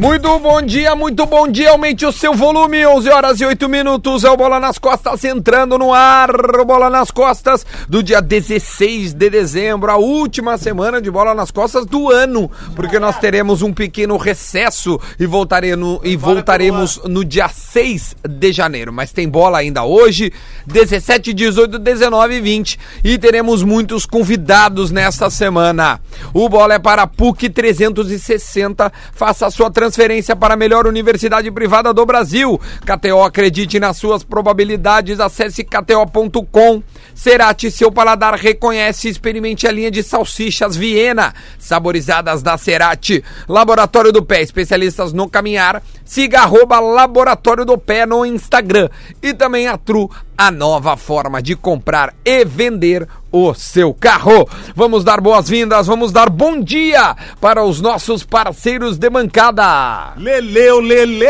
[0.00, 1.72] Muito bom dia, muito bom dia.
[1.72, 2.86] Aumente o seu volume.
[2.86, 4.24] 11 horas e 8 minutos.
[4.24, 6.30] É o Bola nas Costas entrando no ar.
[6.58, 11.50] O Bola nas Costas do dia 16 de dezembro, a última semana de Bola nas
[11.50, 17.48] Costas do ano, porque nós teremos um pequeno recesso e, voltaremos, e voltaremos no dia
[17.50, 18.94] 6 de janeiro.
[18.94, 20.32] Mas tem bola ainda hoje,
[20.66, 22.78] 17, 18, 19 e 20.
[23.04, 26.00] E teremos muitos convidados nesta semana.
[26.32, 28.90] O Bola é para PUC 360.
[29.12, 32.58] Faça a sua transferência transferência para a melhor universidade privada do Brasil.
[32.86, 35.18] KTO, acredite nas suas probabilidades.
[35.18, 36.80] Acesse kto.com.
[37.12, 39.08] Cerati, seu paladar reconhece.
[39.08, 43.22] Experimente a linha de salsichas Viena, saborizadas da Cerati.
[43.48, 45.82] Laboratório do Pé, especialistas no caminhar.
[46.04, 48.88] Siga arroba Laboratório do Pé no Instagram.
[49.20, 50.08] E também a Tru,
[50.40, 54.48] a nova forma de comprar e vender o seu carro.
[54.74, 60.14] Vamos dar boas-vindas, vamos dar bom dia para os nossos parceiros de bancada.
[60.16, 61.26] Leleu, Lele!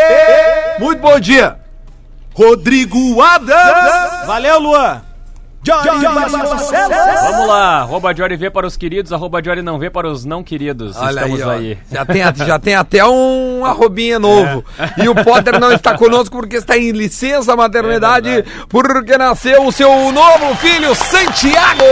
[0.79, 1.59] Muito bom dia!
[2.33, 4.27] Rodrigo Adams!
[4.29, 5.10] Valeu, Luan!
[5.63, 10.25] Jory Vamos lá, arroba Jory V para os queridos, arroba Jory não V para os
[10.25, 10.97] não queridos.
[10.97, 11.79] Olha Estamos aí, aí.
[11.93, 14.65] Já, tem, já tem até um arrobinha novo.
[14.79, 15.05] É.
[15.05, 19.73] E o Potter não está conosco porque está em licença maternidade, é porque nasceu o
[19.73, 21.85] seu novo filho, Santiago!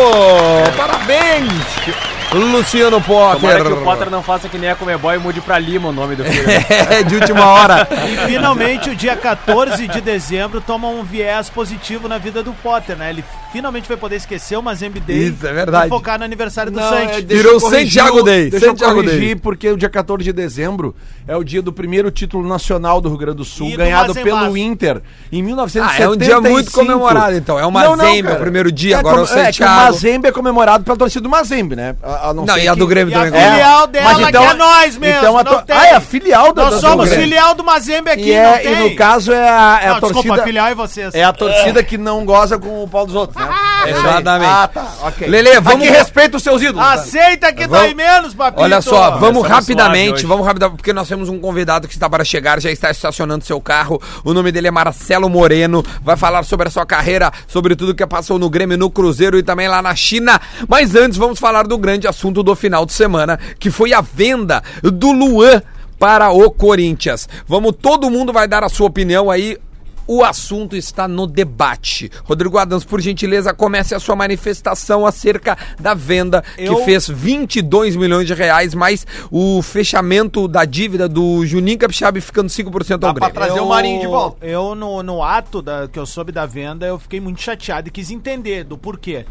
[0.76, 2.17] Parabéns!
[2.32, 3.40] Luciano Potter.
[3.40, 5.92] Tomara que o Potter não faça que nem a Comeboy e mude pra Lima o
[5.92, 6.46] nome do filho.
[6.90, 7.88] é, de última hora.
[8.06, 12.96] E finalmente o dia 14 de dezembro toma um viés positivo na vida do Potter,
[12.96, 13.10] né?
[13.10, 15.86] Ele finalmente vai poder esquecer o Mazembe Day Isso, é verdade.
[15.86, 17.16] e focar no aniversário do Santos.
[17.16, 18.50] É, Virou Santiago Day.
[18.50, 19.36] Deixa Santiago eu corrigir, Day.
[19.36, 20.94] porque o dia 14 de dezembro
[21.26, 24.20] é o dia do primeiro título nacional do Rio Grande do Sul, e ganhado do
[24.20, 25.00] pelo Inter
[25.32, 25.88] em 1975.
[25.88, 27.58] Ah, é um dia muito comemorado, então.
[27.58, 29.48] É o Mazembe, é o primeiro dia, é, agora é o Santiago.
[29.48, 31.96] É que o Mazembe é comemorado pela torcida do Mazembe, né?
[32.18, 33.40] A, a não, não e a do Grêmio também.
[33.40, 35.18] A filial dela, então, que é nós mesmo.
[35.18, 38.62] Então, a Ah, é a filial da Nós somos filial do Mazembe aqui, e, é,
[38.64, 40.22] e no caso é a, é a torcida...
[40.22, 41.14] Desculpa, filial é vocês.
[41.14, 43.48] É a torcida que não goza com o pau dos outros, né?
[43.86, 44.50] É Exatamente.
[44.50, 45.28] Ah, tá, ok.
[45.28, 45.86] Lele, vamos...
[45.86, 46.86] Aqui respeita os seus ídolos.
[46.86, 47.86] Aceita que vamos...
[47.86, 48.62] dói menos, papito.
[48.62, 52.60] Olha só, vamos rapidamente, vamos rapidamente, porque nós temos um convidado que está para chegar,
[52.60, 54.00] já está estacionando seu carro.
[54.24, 58.06] O nome dele é Marcelo Moreno, vai falar sobre a sua carreira, sobre tudo que
[58.06, 60.40] passou no Grêmio, no Cruzeiro e também lá na China.
[60.66, 64.62] Mas antes, vamos falar do grande assunto do final de semana, que foi a venda
[64.82, 65.62] do Luan
[65.98, 67.28] para o Corinthians.
[67.46, 69.56] Vamos, todo mundo vai dar a sua opinião aí.
[70.10, 72.10] O assunto está no debate.
[72.24, 76.76] Rodrigo Adams, por gentileza, comece a sua manifestação acerca da venda Eu...
[76.76, 82.48] que fez 22 milhões de reais, mais o fechamento da dívida do Juninho Capixaba ficando
[82.48, 83.34] 5% ao Grêmio.
[83.34, 84.46] trazer eu, o Marinho de volta.
[84.46, 87.90] Eu, no, no ato da, que eu soube da venda, eu fiquei muito chateado e
[87.90, 89.26] quis entender do porquê.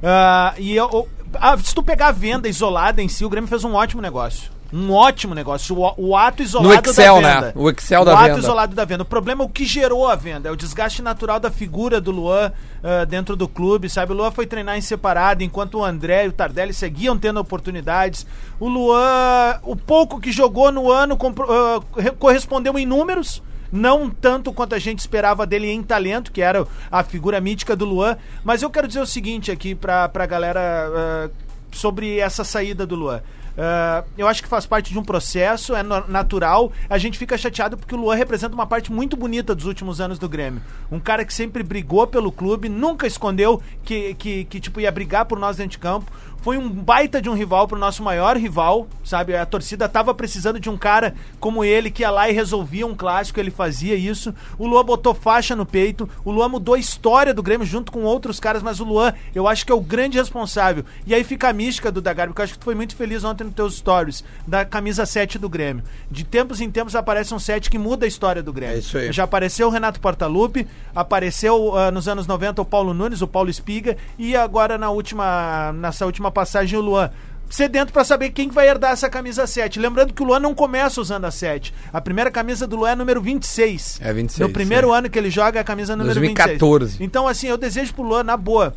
[0.00, 3.64] Uh, e eu, ah, se tu pegar a venda isolada em si, o Grêmio fez
[3.64, 4.50] um ótimo negócio.
[4.72, 5.76] Um ótimo negócio.
[5.76, 7.46] O, o ato isolado no Excel, da venda.
[7.46, 7.52] Né?
[7.56, 8.28] O Excel da o venda.
[8.28, 9.02] O ato isolado da venda.
[9.02, 10.48] O problema é o que gerou a venda.
[10.48, 14.12] É o desgaste natural da figura do Luan uh, dentro do clube, sabe?
[14.12, 18.24] O Luan foi treinar em separado, enquanto o André e o Tardelli seguiam tendo oportunidades.
[18.60, 23.42] O Luan, o pouco que jogou no ano, uh, correspondeu em números
[23.72, 27.84] não tanto quanto a gente esperava dele em talento, que era a figura mítica do
[27.84, 28.16] Luan.
[28.44, 30.60] Mas eu quero dizer o seguinte aqui pra, pra galera
[30.90, 31.30] uh,
[31.72, 33.22] sobre essa saída do Luan.
[33.50, 36.72] Uh, eu acho que faz parte de um processo, é natural.
[36.88, 40.18] A gente fica chateado porque o Luan representa uma parte muito bonita dos últimos anos
[40.18, 40.62] do Grêmio.
[40.90, 45.26] Um cara que sempre brigou pelo clube, nunca escondeu que, que, que tipo, ia brigar
[45.26, 46.10] por nós dentro de campo
[46.42, 49.36] foi um baita de um rival pro nosso maior rival, sabe?
[49.36, 52.94] A torcida tava precisando de um cara como ele que ia lá e resolvia um
[52.94, 54.34] clássico, ele fazia isso.
[54.58, 58.02] O Luan botou faixa no peito, o Luan mudou a história do Grêmio junto com
[58.02, 60.84] outros caras, mas o Luan, eu acho que é o grande responsável.
[61.06, 63.22] E aí fica a mística do Dagarbi, que eu acho que tu foi muito feliz
[63.22, 65.84] ontem nos teus stories, da camisa 7 do Grêmio.
[66.10, 68.76] De tempos em tempos aparece um 7 que muda a história do Grêmio.
[68.76, 69.12] É isso aí.
[69.12, 73.50] Já apareceu o Renato Portaluppi, apareceu uh, nos anos 90 o Paulo Nunes, o Paulo
[73.50, 77.10] Espiga, e agora na última, nessa última última passagem o Luan
[77.50, 79.80] sedento para saber quem vai herdar essa camisa 7.
[79.80, 81.74] Lembrando que o Luan não começa usando a 7.
[81.92, 83.98] A primeira camisa do Luan é número 26.
[84.00, 84.48] É 26.
[84.48, 84.94] No primeiro sim.
[84.94, 86.84] ano que ele joga, a camisa número 2014.
[86.98, 87.00] 26.
[87.00, 88.72] Então, assim, eu desejo pro Luan, na boa,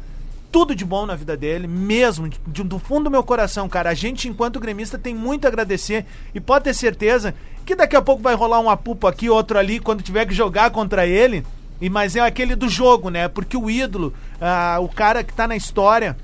[0.51, 3.91] tudo de bom na vida dele, mesmo, de, de, do fundo do meu coração, cara.
[3.91, 8.01] A gente, enquanto gremista, tem muito a agradecer e pode ter certeza que daqui a
[8.01, 11.45] pouco vai rolar um apupo aqui, outro ali, quando tiver que jogar contra ele.
[11.79, 13.27] E, mas é aquele do jogo, né?
[13.27, 16.17] Porque o ídolo, ah, o cara que tá na história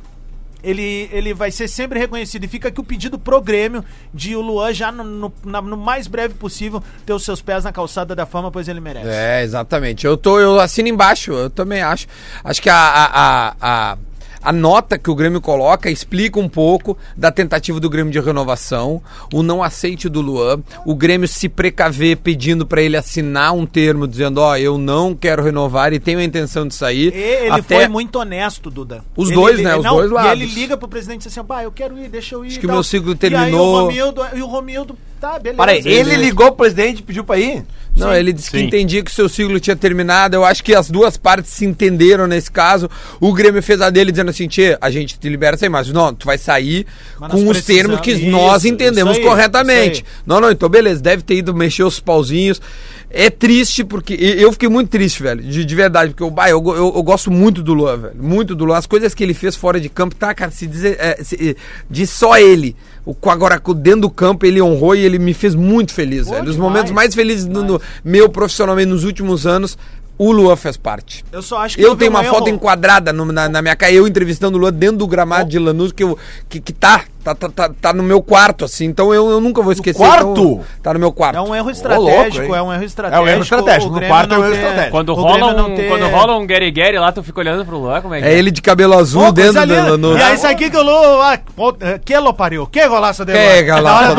[0.64, 2.44] ele, ele vai ser sempre reconhecido.
[2.44, 3.84] E fica aqui o pedido pro Grêmio
[4.14, 7.64] de o Luan já no, no, na- no mais breve possível ter os seus pés
[7.64, 9.08] na calçada da fama, pois ele merece.
[9.10, 10.06] É, exatamente.
[10.06, 12.08] Eu tô, eu assino embaixo, eu também acho.
[12.44, 13.98] Acho que a, a, a, a,
[14.44, 19.02] a nota que o Grêmio coloca explica um pouco da tentativa do Grêmio de renovação,
[19.34, 24.08] o não aceite do Luan, o Grêmio se precaver pedindo pra ele assinar um termo
[24.08, 27.14] dizendo, ó, eu não quero renovar e tenho a intenção de sair.
[27.14, 29.04] E ele Até- foi muito honesto, Duda.
[29.16, 29.76] Os Ele- dois, ele- né?
[29.76, 30.30] Os não, dois lados.
[30.32, 32.48] E ele liga pro presidente e diz assim, pá, eu quero ir, deixa eu ir.
[32.50, 33.76] Acho e que o tal." meu ciclo E terminou.
[33.76, 35.58] o Romildo, e o Romildo, tá, beleza.
[35.58, 37.64] Para aí, ele ligou pro presidente e pediu pra ir?
[37.96, 38.66] Não, ele disse que Sim.
[38.66, 40.36] entendia que o seu ciclo tinha terminado.
[40.36, 42.90] Eu acho que as duas partes se entenderam nesse caso.
[43.20, 45.90] O Grêmio fez a dele dizendo assim: Tchê, a gente te libera sem mais.
[45.90, 46.86] Não, tu vai sair
[47.20, 50.02] Mas com os termos que precisamos- nós Isso, entendemos isso aí, corretamente.
[50.02, 50.24] isso aí.
[50.26, 52.62] Não, não, então beleza, deve ter ido mexer os pauzinhos.
[53.12, 54.14] É triste porque.
[54.14, 55.42] Eu fiquei muito triste, velho.
[55.42, 58.16] De, de verdade, porque eu, bah, eu, eu, eu gosto muito do Luan, velho.
[58.20, 58.78] Muito do Luan.
[58.78, 60.96] As coisas que ele fez fora de campo, tá, cara, se dizer.
[61.00, 61.58] É, se,
[61.90, 62.76] diz só ele.
[63.06, 66.50] O, agora, dentro do campo, ele honrou e ele me fez muito feliz, Pô, velho.
[66.50, 69.76] Os momentos mais felizes do, do meu profissionalmente nos últimos anos,
[70.16, 71.26] o Luan fez parte.
[71.32, 73.76] Eu só acho que Eu tenho um uma erro- foto enquadrada no- na, na minha
[73.76, 76.16] cara, eu entrevistando o Luan dentro do gramado de Lanús, que, eu,
[76.48, 77.06] que, que tá,
[77.36, 78.86] tá, tá, tá, tá no meu quarto, assim.
[78.86, 79.98] Então eu, eu nunca vou esquecer.
[79.98, 80.32] quarto?
[80.32, 81.38] então, tá no meu quarto.
[81.38, 82.56] É um erro louco, estratégico, hein?
[82.56, 83.22] é um erro estratégico.
[83.22, 84.92] É um erro estratégico, no quarto é um erro ter- estratégico.
[84.92, 88.02] Quando rola, um, ter- quando rola um Gary Gary lá, tu fica olhando pro Luan,
[88.02, 89.74] como é que É ele de cabelo azul Pô, dentro do.
[89.74, 90.20] Lanús.
[90.20, 91.22] E aí, isso aqui que o Lu.
[91.22, 91.40] Ah,
[91.82, 92.68] eh, que lo pariu.
[92.68, 93.38] Que golaço dele.
[93.40, 94.16] Que golaço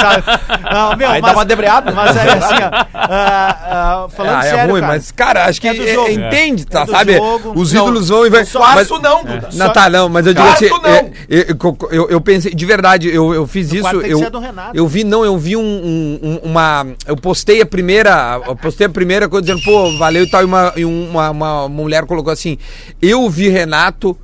[0.00, 0.22] sabe?
[0.72, 1.92] Não, meu, Aí dá uma debreada.
[1.92, 2.84] Mas é assim, ó.
[2.94, 3.58] ah,
[4.04, 4.92] ah, falando Ah, é sério, ruim, cara.
[4.92, 6.82] mas, cara, acho que É é- entende, tá?
[6.82, 7.16] É sabe?
[7.16, 7.52] jogo.
[7.54, 8.44] Os ídolos vão e vai.
[8.44, 9.48] Só mas- isso não, Duda.
[9.52, 10.88] Não, tá, não, mas eu digo Quarto assim,
[11.28, 11.46] é, é,
[12.10, 14.76] eu pensei, de verdade, eu, eu fiz No isso, eu, ser do Renato.
[14.76, 18.86] eu vi, não, eu vi um, um- um- uma, eu postei a primeira, eu postei
[18.86, 22.32] a primeira coisa dizendo, pô, valeu e tal, e uma, e uma, uma mulher colocou
[22.32, 22.56] assim,
[23.00, 24.16] eu vi Renato,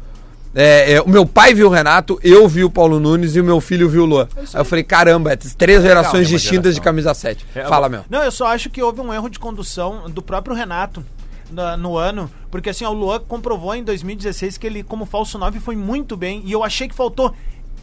[0.54, 3.44] é, é, o meu pai viu o Renato, eu vi o Paulo Nunes e o
[3.44, 4.28] meu filho viu o Luan.
[4.36, 6.82] Aí eu falei, caramba, é três gerações é distintas de geração.
[6.84, 7.46] camisa 7.
[7.54, 8.04] É, Fala, meu.
[8.10, 11.04] Não, eu só acho que houve um erro de condução do próprio Renato
[11.52, 15.38] na- no ano, porque assim, ó, o Luan comprovou em 2016 que ele, como falso
[15.38, 17.32] 9, foi muito bem, e eu achei que faltou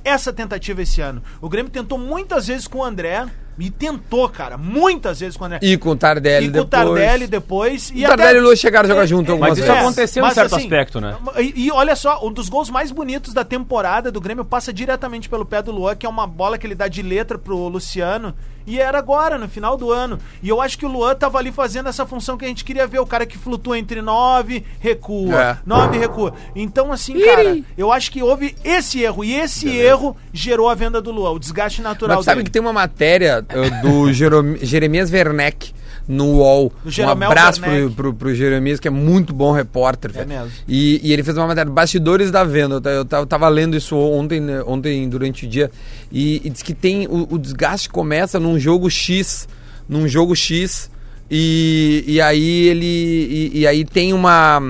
[0.07, 1.21] essa tentativa esse ano.
[1.41, 3.27] O Grêmio tentou muitas vezes com o André,
[3.59, 5.59] e tentou, cara, muitas vezes com o André.
[5.63, 6.85] E com o Tardelli E com o depois.
[6.85, 7.91] Tardelli depois.
[7.93, 9.81] E O Tardelli e o Luan chegaram a jogar junto algumas Mas isso vezes.
[9.81, 11.17] aconteceu em certo aspecto, né?
[11.39, 15.27] E, e olha só, um dos gols mais bonitos da temporada do Grêmio passa diretamente
[15.27, 18.35] pelo pé do Luan, que é uma bola que ele dá de letra pro Luciano.
[18.67, 20.19] E era agora, no final do ano.
[20.43, 22.85] E eu acho que o Luan tava ali fazendo essa função que a gente queria
[22.85, 22.99] ver.
[22.99, 25.41] O cara que flutua entre nove, recua.
[25.41, 25.57] É.
[25.65, 26.33] Nove, recua.
[26.53, 29.23] Então, assim, cara, eu acho que houve esse erro.
[29.23, 32.45] E esse erro gerou a venda do Luan, o desgaste natural Mas sabe dele.
[32.45, 34.11] que tem uma matéria uh, do
[34.61, 35.73] Jeremias Werneck
[36.07, 36.71] no UOL.
[36.85, 40.11] Um abraço pro, pro, pro Jeremias, que é muito bom repórter.
[40.11, 40.27] velho.
[40.27, 40.51] mesmo.
[40.67, 42.81] E, e ele fez uma matéria, Bastidores da Venda.
[42.85, 45.69] Eu, eu, ta- eu tava lendo isso ontem, né, ontem durante o dia.
[46.11, 49.47] E, e diz que tem o, o desgaste começa num jogo X.
[49.89, 50.89] Num jogo X.
[51.29, 52.85] E, e aí ele.
[52.85, 54.61] E, e aí tem uma.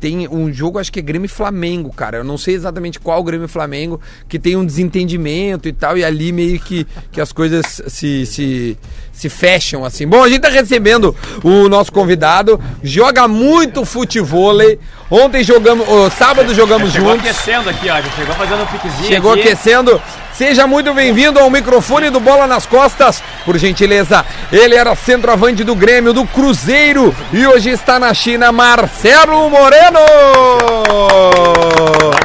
[0.00, 2.18] Tem um jogo, acho que é Grêmio Flamengo, cara.
[2.18, 6.30] Eu não sei exatamente qual Grêmio Flamengo, que tem um desentendimento e tal, e ali
[6.30, 8.78] meio que, que as coisas se, se,
[9.18, 10.06] se fecham, assim.
[10.06, 14.78] Bom, a gente tá recebendo o nosso convidado, joga muito futevôlei.
[15.10, 17.28] Ontem jogamos, ô, sábado jogamos Chegou juntos.
[17.28, 17.96] aquecendo aqui, ó.
[18.16, 19.40] Chegou fazendo um piquezinho Chegou aqui.
[19.42, 20.00] aquecendo.
[20.34, 23.20] Seja muito bem-vindo ao microfone do Bola nas Costas.
[23.44, 29.50] Por gentileza, ele era centroavante do Grêmio, do Cruzeiro e hoje está na China, Marcelo
[29.50, 29.98] Moreno.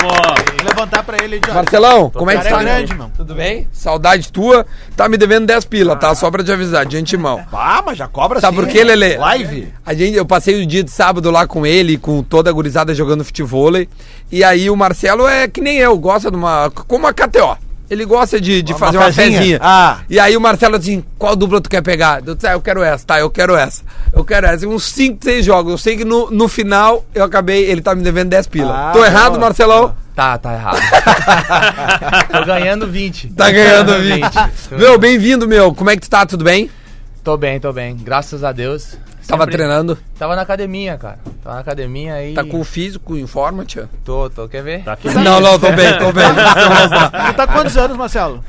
[0.02, 0.44] Vamos.
[0.64, 1.54] Levantar pra ele, John.
[1.54, 2.58] Marcelão, como é que está?
[2.62, 3.10] grande, meu.
[3.18, 3.68] Tudo bem?
[3.72, 4.66] Saudade tua.
[4.96, 6.14] Tá me devendo 10 pila, tá?
[6.16, 7.42] Só pra te avisar, de antemão.
[7.52, 9.18] Ah, mas já cobra Sabe sim, por quê, Lelê?
[9.18, 9.74] Live.
[9.86, 12.94] A gente, eu passei o dia de sábado lá com ele, com toda a gurizada
[12.94, 13.88] jogando futevôlei.
[14.32, 16.72] E aí o Marcelo é que nem eu, gosta de uma.
[16.88, 17.58] como a KTO.
[17.90, 19.60] Ele gosta de, de Uma fazer uma fezinha?
[19.62, 20.00] Ah.
[20.10, 22.24] E aí o Marcelo assim, qual dupla tu quer pegar?
[22.26, 23.84] Eu disse, ah, eu quero essa, tá, eu quero essa.
[24.12, 24.68] Eu quero essa.
[24.68, 25.72] Uns 5, 6 jogos.
[25.74, 28.90] Eu sei que no, no final eu acabei, ele tá me devendo 10 pila.
[28.90, 29.40] Ah, Tô errado.
[29.40, 29.96] Marcelão?
[30.16, 30.80] Tá, tá errado.
[32.32, 33.30] Tô ganhando 20.
[33.30, 34.22] Tá ganhando 20.
[34.78, 35.74] Meu, bem-vindo, meu.
[35.74, 36.26] Como é que tu tá?
[36.26, 36.70] Tudo bem?
[37.24, 37.96] Tô bem, tô bem.
[37.98, 38.96] Graças a Deus.
[39.28, 39.98] Tava Sempre- treinando?
[40.20, 41.18] Tava na academia, cara.
[41.44, 42.34] Tava na academia aí.
[42.34, 43.90] Tá com o físico em forma, tia?
[44.04, 44.48] Tô, tô.
[44.48, 44.84] Quer ver?
[44.84, 46.26] Tá Não, não, tô bem, tô bem.
[47.32, 48.44] Tu tá com quantos anos, Marcelo?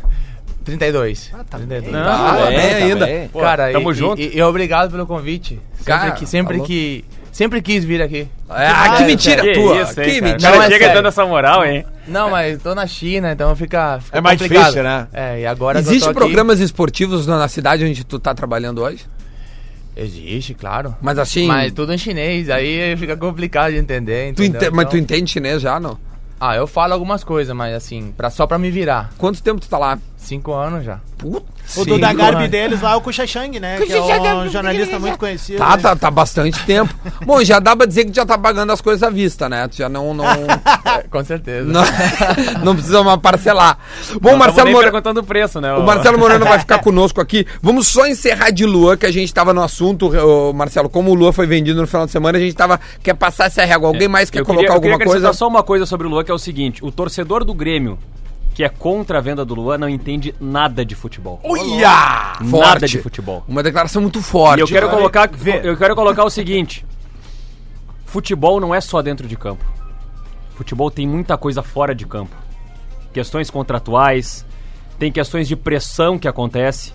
[0.65, 1.31] 32.
[1.33, 1.93] Ah, tá 32.
[1.93, 3.07] Não, Ah, é, bem tá ainda.
[3.07, 3.29] bem.
[3.29, 4.21] Pô, cara, tamo e, junto.
[4.21, 5.61] E, e obrigado pelo convite.
[5.77, 6.67] Sempre Cara, que, sempre falou.
[6.67, 7.05] que,
[7.35, 8.29] sempre quis vir aqui.
[8.49, 9.83] Ah, que mentira Que tua.
[9.83, 10.33] isso, hein, que cara.
[10.33, 10.51] mentira.
[10.51, 10.95] Não, é chega sério.
[10.95, 11.85] dando essa moral, hein?
[12.07, 14.63] Não, mas tô na China, então fica, fica É mais complicado.
[14.65, 15.09] difícil, né?
[15.13, 18.81] É, e agora Existem tô aqui- programas esportivos na na cidade onde tu tá trabalhando
[18.83, 19.05] hoje?
[19.97, 20.95] Existe, claro.
[21.01, 21.47] Mas assim.
[21.47, 25.31] Mas tudo em chinês, aí fica complicado de entender, tu ente- Mas tu Então- entende
[25.31, 25.99] chinês já, não?
[26.41, 29.11] Ah, eu falo algumas coisas, mas assim, pra, só pra me virar.
[29.17, 29.99] Quanto tempo tu tá lá?
[30.25, 31.01] Cinco anos já.
[31.19, 31.45] Puta.
[31.77, 33.79] O do da Garbi deles lá é o Kucha Chang, né?
[33.79, 35.59] Que é um jornalista muito conhecido.
[35.59, 35.83] Tá, né?
[35.83, 36.93] tá, tá bastante tempo.
[37.25, 39.69] Bom, já dá pra dizer que já tá pagando as coisas à vista, né?
[39.69, 40.15] Tu já não.
[40.15, 40.25] Não,
[40.85, 41.69] É, com certeza.
[41.71, 41.83] não,
[42.65, 43.79] não precisa mais parcelar.
[44.21, 44.93] Bom, Não Marcelo Moreno.
[44.93, 45.73] perguntando o preço, né?
[45.75, 47.47] O Marcelo Moreno vai ficar conosco aqui.
[47.63, 50.89] Vamos só encerrar de Lua, que a gente tava no assunto, ô, Marcelo.
[50.89, 52.81] Como o Lua foi vendido no final de semana, a gente tava.
[53.03, 53.89] Quer passar essa régua?
[53.89, 55.33] Alguém mais quer É, Eu colocar queria, eu queria alguma coisa?
[55.33, 57.99] só uma coisa sobre o Luan, que é o seguinte: o torcedor do Grêmio,
[58.55, 61.41] que é contra a venda do Luan, não entende nada de futebol.
[61.43, 62.39] Uia!
[62.41, 63.43] Nada de futebol.
[63.49, 64.61] Uma declaração muito forte.
[64.61, 64.97] E eu quero cara.
[64.97, 65.31] colocar,
[65.65, 66.87] eu quero colocar o seguinte:
[68.07, 69.65] futebol não é só dentro de campo.
[70.55, 72.37] Futebol tem muita coisa fora de campo.
[73.13, 74.47] Questões contratuais,
[75.01, 76.93] tem questões de pressão que acontece.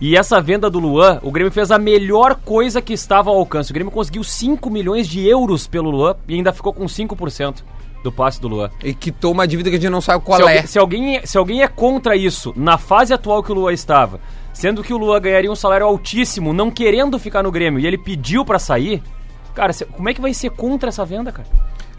[0.00, 3.70] E essa venda do Luan, o Grêmio fez a melhor coisa que estava ao alcance.
[3.70, 7.62] O Grêmio conseguiu 5 milhões de euros pelo Luan e ainda ficou com 5%
[8.02, 8.70] do passe do Luan.
[8.82, 10.46] E quitou uma dívida que a gente não sabe qual Se, é.
[10.48, 14.20] alguém, se, alguém, se alguém é contra isso, na fase atual que o Lua estava,
[14.52, 17.98] sendo que o Lua ganharia um salário altíssimo, não querendo ficar no Grêmio, e ele
[17.98, 19.02] pediu pra sair,
[19.54, 21.48] cara, como é que vai ser contra essa venda, cara?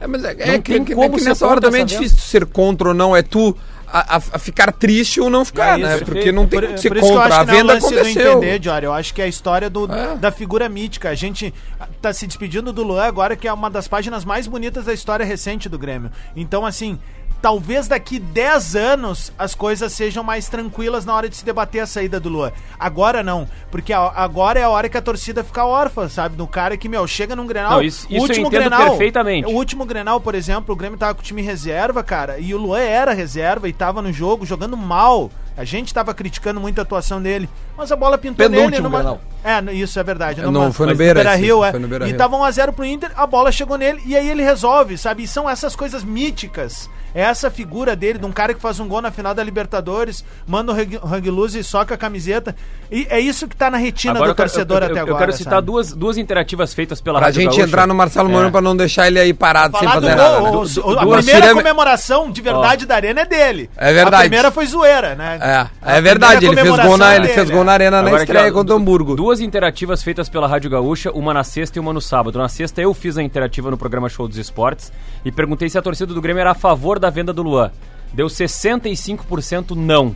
[0.02, 1.86] É, mas é, é que, tem que- é como que ser nessa hora também é
[1.86, 3.14] difícil ser contra ou não.
[3.14, 3.54] É tu
[3.92, 6.06] a, a- ficar triste ou não ficar, É isso, né?
[6.06, 7.24] Porque não tem Por, eu contra.
[7.26, 8.32] acho A não é venda lance do aconteceu.
[8.34, 8.88] entender, Diário.
[8.88, 10.16] Eu acho que é a história do, É.
[10.16, 11.10] da figura mítica.
[11.10, 11.54] A gente
[12.02, 15.26] tá se despedindo do Luan agora, que é uma das páginas mais bonitas da história
[15.26, 16.12] recente do Grêmio.
[16.36, 17.00] Então, assim,
[17.42, 21.86] talvez daqui 10 anos as coisas sejam mais tranquilas na hora de se debater a
[21.88, 22.52] saída do Luan.
[22.80, 26.36] Agora não, porque a- agora é a hora que a torcida fica órfã, sabe?
[26.36, 27.72] Do cara que, meu, chega num Grenal.
[27.72, 29.48] Não, isso- isso eu entendo perfeitamente.
[29.48, 32.58] O último Grenal, por exemplo, o Grêmio tava com o time reserva, cara, e o
[32.58, 35.32] Luan era reserva e tava no jogo jogando mal.
[35.58, 38.98] A gente tava criticando muito a atuação dele, mas a bola pintou Penúltimo nele numa...
[39.00, 39.22] Grenal.
[39.44, 40.42] É, isso é verdade.
[40.42, 41.72] Não, foi no Beira, Rio, é.
[42.08, 45.24] e tava 1x0 pro Inter, a bola chegou nele e aí ele resolve, sabe?
[45.24, 46.90] E são essas coisas míticas.
[47.14, 50.24] É essa figura dele, de um cara que faz um gol na final da Libertadores,
[50.48, 52.56] manda o hang loose e soca a camiseta.
[52.92, 55.00] E é isso que tá na retina Agora do eu quero- torcedor eu, eu- até
[55.00, 55.20] eu agora.
[55.20, 55.66] quero citar sabe?
[55.68, 57.68] duas, duas interativas feitas pela Pra Rádio gente Gaúcha.
[57.68, 58.52] entrar no Marcelo Moreno É.
[58.52, 60.42] pra não deixar ele aí parado sem Falar do fazer gol, nada.
[60.42, 60.52] né?
[60.52, 63.70] Du- du- a duas primeira comemoração de verdade da arena é dele.
[63.78, 64.16] É verdade.
[64.16, 65.40] A primeira foi zoeira, né?
[65.84, 68.08] É, é verdade, ele fez gol na, ele é fez dele, gol na arena na
[68.08, 69.16] Agora aqui, estreia ó, contra o Hamburgo.
[69.16, 72.38] Duas interativas feitas pela Rádio Gaúcha, uma na sexta e uma no sábado.
[72.38, 74.92] Na sexta eu fiz a interativa no programa Show dos Esportes
[75.24, 77.72] e perguntei se a torcida do Grêmio era a favor da venda do Luan.
[78.14, 80.16] Deu 65% não.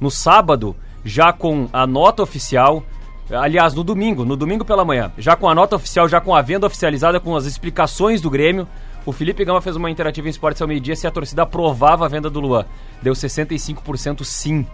[0.00, 2.82] No sábado, já com a nota oficial,
[3.30, 6.42] aliás, no domingo, no domingo pela manhã, já com a nota oficial, já com a
[6.42, 8.66] venda oficializada, com as explicações do Grêmio,
[9.04, 12.08] o Felipe Gama fez uma interativa em esportes ao meio-dia se a torcida aprovava a
[12.08, 12.66] venda do Luan.
[13.00, 14.66] Deu 65% sim.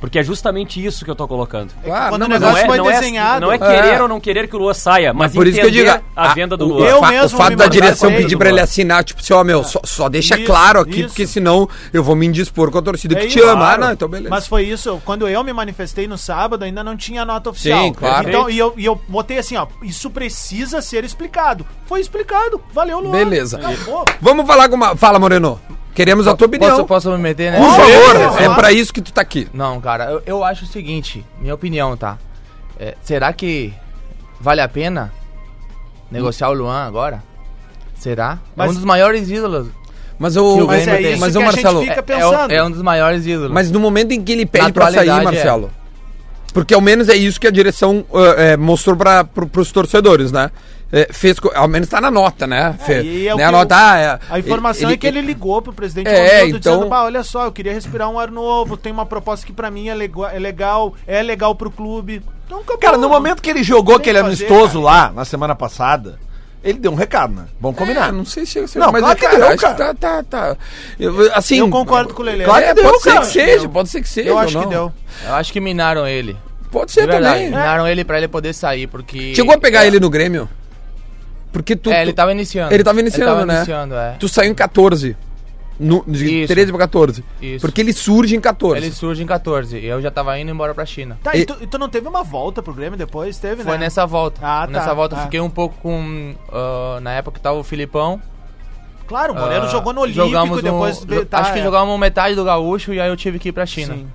[0.00, 1.72] Porque é justamente isso que eu tô colocando.
[1.82, 3.40] Claro, Quando não, o mas negócio Não é, foi não, é, desenhado.
[3.40, 4.02] não é querer É.
[4.02, 6.34] ou não querer que o Luan saia, mas, Por isso que eu digo, entender a
[6.34, 6.86] venda do o, Luan.
[6.86, 9.64] Eu fa- mesmo o fato da direção pedir pra ele assinar, tipo assim, ó, meu,
[9.64, 11.08] só, só deixa Isso, claro aqui, isso.
[11.08, 13.72] porque senão eu vou me indispor com a torcida É que isso, te ama.
[13.72, 14.28] Ah, não, então beleza.
[14.28, 17.82] Mas foi isso, quando eu me manifestei no sábado, ainda não tinha nota oficial.
[17.84, 18.28] Sim, claro.
[18.28, 21.66] Então, e eu, e eu botei assim, ó, isso precisa ser explicado.
[21.86, 22.60] Foi explicado.
[22.72, 23.12] Valeu, Luan.
[23.12, 23.56] Beleza.
[23.58, 24.04] Acabou.
[24.20, 24.94] Vamos falar com uma...
[24.94, 25.58] Fala, Moreno.
[25.96, 26.70] Queremos a tua opinião.
[26.72, 27.58] Posso, posso me meter, né?
[27.58, 29.48] Por favor, é pra isso que tu tá aqui.
[29.54, 32.18] Não, cara, eu, eu acho o seguinte, minha opinião, tá?
[32.78, 33.72] É, será que
[34.38, 35.10] vale a pena
[36.10, 37.22] negociar o Luan agora?
[37.94, 38.38] Será?
[38.54, 39.68] Mas- é um dos maiores ídolos.
[40.18, 42.50] Mas o, Mas é isso mas que o Marcelo, É, é, pensando.
[42.52, 43.52] um- é um dos maiores ídolos.
[43.52, 45.70] Mas no momento em que ele pede Na pra sair, Marcelo.
[46.52, 48.04] Porque ao menos é isso que a direção
[48.36, 50.50] eh, mostrou para pro, pros torcedores, né?
[50.92, 52.76] Eh, fez, ao menos tá na nota, né?
[52.86, 53.42] Fe- e é o né?
[53.42, 56.58] que a nota, ah, é, A informação é que ele ligou pro presidente É, então-
[56.78, 59.88] dizendo, olha só, eu queria respirar um ar novo, tem uma proposta que pra mim
[59.88, 62.22] é, lego- é legal, é legal pro clube.
[62.46, 62.78] Então, acabou.
[62.78, 66.20] Cara, no momento que ele jogou aquele que fazer, amistoso lá, na semana passada,
[66.62, 67.46] ele deu um recado, né?
[67.60, 68.10] Vamos combinar.
[68.10, 69.74] Ah, não sei se se- Não, mas claro é, que cara, deu, que cara.
[69.74, 70.56] tá, tá, tá.
[71.00, 72.44] Eu, assim, Eu concordo com o Lelê.
[72.44, 73.20] Claro É, que deu, pode ser cara.
[73.26, 73.70] que seja, Deu.
[73.70, 74.28] pode ser que seja.
[74.30, 74.70] Eu acho que não.
[74.70, 74.92] deu.
[75.26, 76.36] Eu acho que minaram ele.
[76.70, 77.50] Pode De ser verdade, também.
[77.50, 79.34] minaram ele pra ele poder sair, porque...
[79.34, 80.48] Chegou a pegar É, ele no Grêmio?
[81.56, 81.90] Porque tu.
[81.90, 82.72] É, ele tu- tava iniciando.
[82.74, 83.56] Ele tava iniciando, né?
[83.56, 84.10] iniciando, é.
[84.18, 85.16] Tu saiu em 14.
[85.78, 86.54] No, de Isso.
[86.54, 87.22] 13 pra 14.
[87.40, 87.60] Isso.
[87.60, 88.78] Porque ele surge em 14.
[88.82, 91.18] Ele surge em 14 e eu já tava indo embora pra China.
[91.22, 93.36] Tá, e, E- tu, e tu não teve uma volta pro Grêmio depois?
[93.38, 93.80] Teve, Foi né?
[93.84, 94.40] nessa volta.
[94.42, 95.24] Ah, tá, nessa volta eu tá.
[95.24, 96.34] fiquei um pouco com...
[96.50, 98.20] ah, na época que tava o Filipão.
[99.06, 101.04] Claro, o Moreno Ah, jogou no Olímpico jogamos e depois...
[101.04, 101.62] veio- tá, acho que é.
[101.62, 103.94] jogamos metade do gaúcho e aí eu tive que ir pra China.
[103.94, 104.06] Sim.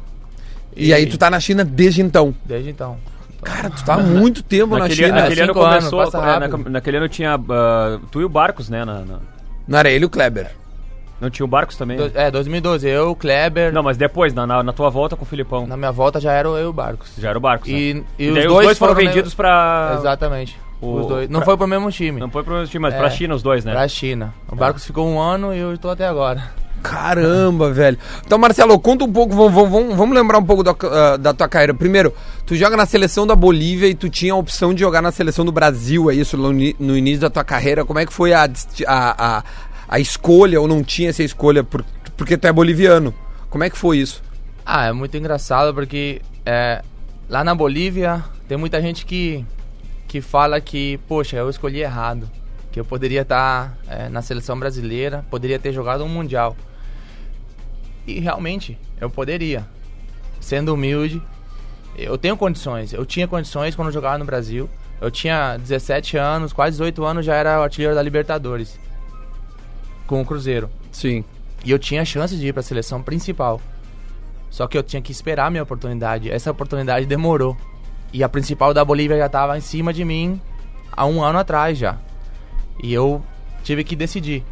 [0.76, 2.34] E aí tu tá na China desde então.
[2.44, 2.98] Desde então.
[3.44, 5.22] Cara, tu tá há muito tempo na Naquele, China.
[5.22, 6.58] naquele ano anos, começou, é, rápido.
[6.64, 8.86] na- naquele ano tinha ah, tu e o Barcos, né?
[8.86, 9.20] na- na-
[9.68, 10.52] Não era ele o Kleber.
[11.20, 11.98] não tinha o Barcos também?
[11.98, 12.88] Do- é, 2012.
[12.88, 13.72] Eu, Kleber.
[13.74, 15.66] Não, mas depois, na, na, na tua volta com o Filipão.
[15.68, 17.12] Na minha volta já era eu e o Barcos.
[17.18, 17.68] Já era o Barcos.
[17.70, 18.04] E- né?
[18.20, 19.96] e daí os os dois dois foram vendidos pra.
[20.00, 20.60] Exatamente.
[20.82, 21.30] O- Os dois.
[21.30, 22.20] Não pra- foi pro mesmo time.
[22.20, 22.98] Não foi pro time, mas É.
[22.98, 23.72] pra China os dois, né?
[23.72, 24.34] Pra China.
[24.52, 26.44] O Barcos ficou um ano e eu estou até agora.
[26.82, 27.98] Caramba, velho.
[28.26, 31.48] Então, Marcelo, conta um pouco, vamos, vamos, vamos lembrar um pouco da, ah, da tua
[31.48, 31.74] carreira.
[31.74, 32.14] Primeiro,
[32.46, 35.46] tu joga na seleção da Bolívia e tu tinha a opção de jogar na seleção
[35.46, 36.52] do Brasil, é isso, no,
[36.98, 37.86] início da tua carreira.
[37.86, 38.50] Como é que foi a,
[38.88, 39.44] a, a,
[39.88, 41.86] a escolha, ou não tinha essa escolha, por-
[42.18, 43.14] porque tu é boliviano?
[43.50, 44.24] Como é que foi isso?
[44.66, 46.82] Ah, é muito engraçado porque é,
[47.30, 49.46] lá na Bolívia tem muita gente que,
[50.08, 52.30] que fala que, poxa, eu escolhi errado.
[52.72, 56.56] Que eu poderia estar é, na seleção brasileira, poderia ter jogado um Mundial.
[58.06, 59.66] E realmente, eu poderia.
[60.40, 61.22] Sendo humilde,
[61.96, 62.94] eu tenho condições.
[62.94, 64.70] Eu tinha condições quando eu jogava no Brasil.
[65.00, 68.80] Eu tinha 17 anos, quase 18 anos, já era artilheiro da Libertadores.
[70.08, 70.70] Com o Cruzeiro.
[70.92, 71.24] Sim.
[71.64, 73.62] E eu tinha chance de ir para a seleção principal.
[74.50, 76.30] Só que eu tinha que esperar a minha oportunidade.
[76.30, 77.56] Essa oportunidade demorou.
[78.14, 80.42] E a principal da Bolívia já estava em cima de mim
[80.92, 81.98] há um ano atrás já.
[82.84, 83.24] E eu
[83.64, 84.44] tive que decidir.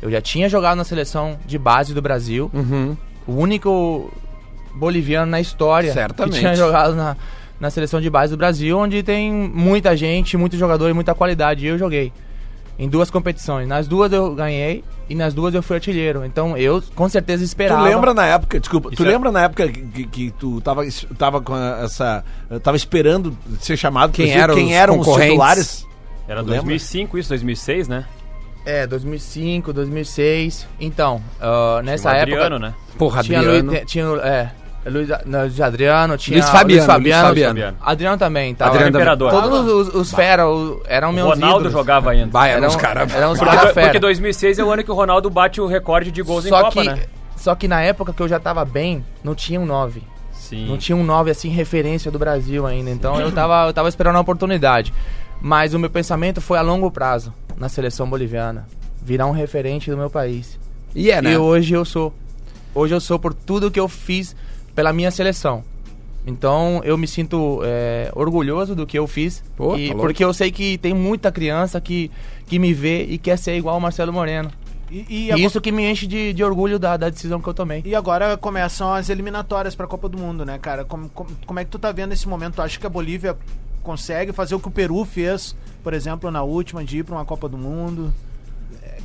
[0.00, 2.50] Eu já tinha jogado na seleção de base do Brasil.
[2.54, 2.96] Uhum.
[3.26, 4.10] O único
[4.74, 6.34] boliviano na história Certamente.
[6.34, 7.16] que tinha jogado na,
[7.58, 11.64] na seleção de base do Brasil, onde tem muita gente, muito jogador e muita qualidade.
[11.64, 12.12] E eu joguei
[12.78, 13.66] em duas competições.
[13.66, 16.24] Nas duas eu ganhei e nas duas eu fui artilheiro.
[16.24, 17.82] Então eu com certeza Tu esperava.
[17.82, 20.82] lembra na época, desculpa, tu Isso é- lembra na época que, que- tu tava,
[21.18, 22.24] tava com essa.
[22.62, 25.86] Tava esperando ser chamado Quem eram quem os eram os titulares?
[26.28, 26.56] Era Lembra?
[26.56, 28.04] 2005 isso, 2006, né?
[28.64, 30.66] É, 2005, 2006.
[30.80, 32.74] Então, ah, nessa Tinha o época Adriano, né?
[32.98, 33.70] Porra, tinha Adriano.
[33.72, 34.48] Luiz, tinha é,
[34.86, 37.76] Luiz, não, Luiz Adriano, tinha Luiz Fabiano, Luiz Fabiano, Luiz Fabiano.
[37.80, 38.70] Adriano também, tava.
[38.72, 38.96] Adriano.
[38.96, 39.30] Imperador.
[39.30, 41.72] Todos os, os fera o- eram O meus Ronaldo ídolos.
[41.72, 42.30] jogava ainda.
[42.30, 43.14] Vai, eram Eram, os caras.
[43.14, 43.86] eram os Porque, caras fera.
[43.86, 46.62] porque 2006 é o ano que o Ronaldo bate o recorde de gols em só
[46.64, 47.02] Copa, que, né?
[47.36, 50.02] só que na época que eu já tava bem, não tinha um 9.
[50.32, 50.66] Sim.
[50.66, 52.90] Não tinha um 9 assim, referência do Brasil ainda.
[52.90, 54.92] Então eu tava, eu tava esperando a oportunidade.
[55.40, 58.66] Mas o meu pensamento foi a longo prazo na seleção boliviana.
[59.02, 60.58] Virar um referente do meu país.
[60.94, 61.32] E é, né?
[61.32, 62.14] E hoje eu sou.
[62.74, 64.34] Hoje eu sou por tudo que eu fiz
[64.74, 65.64] pela minha seleção.
[66.26, 69.42] Então eu me sinto é, orgulhoso do que eu fiz.
[69.56, 72.10] Pô, e tá porque eu sei que tem muita criança que,
[72.46, 74.50] que me vê e quer ser igual o Marcelo Moreno.
[74.90, 77.54] E, e E isso que me enche de, de orgulho da, da decisão que eu
[77.54, 77.82] tomei.
[77.84, 80.84] E agora começam as eliminatórias pra Copa do Mundo, né, cara?
[80.84, 82.56] Como, como, como é que tu tá vendo esse momento?
[82.56, 83.36] Tu acha que a Bolívia
[83.82, 87.24] consegue fazer o que o Peru fez, por exemplo, na última, de ir pra uma
[87.24, 88.12] Copa do Mundo?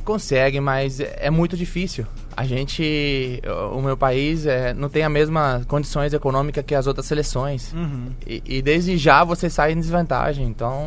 [0.04, 2.06] Consegue, mas é é muito difícil.
[2.36, 3.40] A gente,
[3.72, 7.72] o meu país é, não tem a mesma condições econômicas que as outras seleções.
[7.72, 8.06] Uhum.
[8.26, 10.46] E, e desde já você sai em desvantagem.
[10.46, 10.82] Então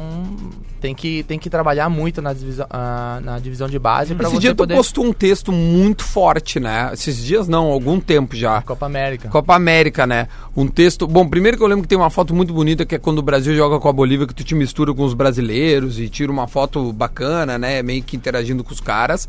[0.80, 4.36] tem que, tem que trabalhar muito na divisão, ah, na divisão de base para Esse
[4.36, 4.76] você dia tu poder.
[4.76, 6.90] postou um texto muito forte, né?
[6.94, 8.62] Esses dias não, algum tempo já.
[8.62, 9.30] Copa América.
[9.30, 10.28] Copa América, né?
[10.56, 11.08] Um texto.
[11.08, 13.24] Bom, primeiro que eu lembro que tem uma foto muito bonita que é quando o
[13.24, 16.48] Brasil joga com a Bolívia, que tu te mistura com os brasileiros e tira uma
[16.48, 17.82] foto bacana, né?
[17.82, 19.28] Meio que interagindo com os caras.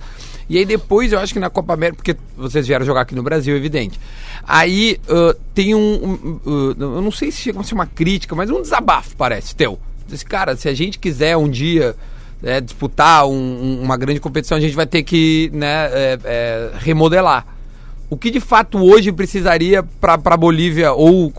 [0.49, 3.23] E aí depois eu acho que na Copa América, porque vocês vieram jogar aqui no
[3.23, 4.01] Brasil, evidente.
[4.47, 5.81] Aí ah, tem um.
[6.15, 9.55] um, ah, eu não sei se chega a ser uma crítica, mas um desabafo, parece,
[9.55, 9.79] teu.
[10.11, 11.95] Esse cara, se a gente quiser um dia.
[12.41, 16.71] né, disputar um- um- uma grande competição, a gente vai ter que né, é, é,
[16.79, 17.45] remodelar.
[18.09, 21.33] O que de fato hoje precisaria para a Bolívia ou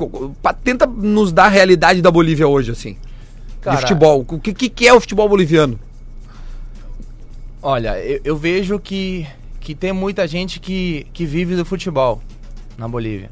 [0.43, 2.97] pra- tenta nos dar a realidade da Bolívia hoje assim?
[3.61, 4.25] Cara, de futebol.
[4.27, 5.79] O que, que é o futebol boliviano?
[7.61, 9.27] Olha, eu, eu vejo que,
[9.59, 12.21] que tem muita gente que, que vive do futebol
[12.77, 13.29] na Bolívia.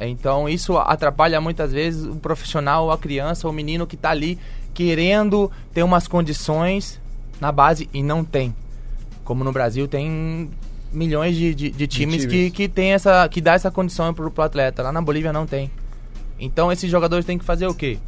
[0.00, 4.38] Então isso atrapalha muitas vezes o profissional, a criança, o menino que está ali
[4.72, 7.00] querendo ter umas condições
[7.40, 8.54] na base e não tem.
[9.24, 10.50] Como no Brasil tem
[10.92, 12.26] milhões de, de, de times, times.
[12.26, 14.82] Que, que tem essa que dá essa condição pro, pro atleta.
[14.82, 15.70] Lá na Bolívia não tem.
[16.38, 17.98] Então esses jogadores têm que fazer o quê?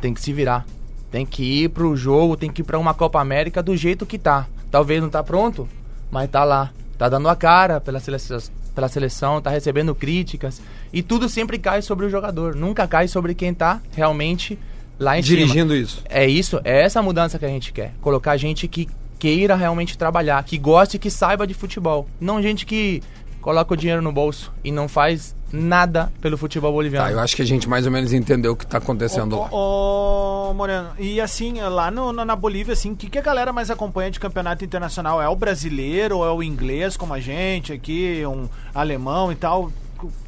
[0.00, 0.64] Tem que se virar.
[1.10, 4.18] Tem que ir pro jogo, tem que ir pra uma Copa América do jeito que
[4.18, 4.46] tá.
[4.70, 5.68] Talvez não tá pronto,
[6.10, 6.70] mas tá lá.
[6.98, 8.38] Tá dando a cara pela seleção,
[8.74, 10.60] pela seleção, tá recebendo críticas.
[10.92, 12.54] E tudo sempre cai sobre o jogador.
[12.54, 14.58] Nunca cai sobre quem tá realmente
[14.98, 15.36] lá em cima.
[15.36, 16.02] Dirigindo isso.
[16.08, 17.94] É isso, é essa mudança que a gente quer.
[18.00, 22.06] Colocar gente que queira realmente trabalhar, que goste e que saiba de futebol.
[22.20, 23.02] Não gente que
[23.40, 27.06] coloca o dinheiro no bolso e não faz nada pelo futebol boliviano.
[27.06, 29.48] Tá, eu acho que a gente mais ou menos entendeu o que tá acontecendo lá.
[29.50, 33.22] Ô, ô, Moreno, e assim, lá no, na na Bolívia, assim, o que, que a
[33.22, 35.20] galera mais acompanha de campeonato internacional?
[35.22, 39.72] É o brasileiro ou é o inglês, como a gente aqui, um alemão e tal?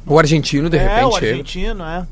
[0.05, 1.13] O argentino, de é, repente.
[1.13, 2.05] o ele- argentino, é.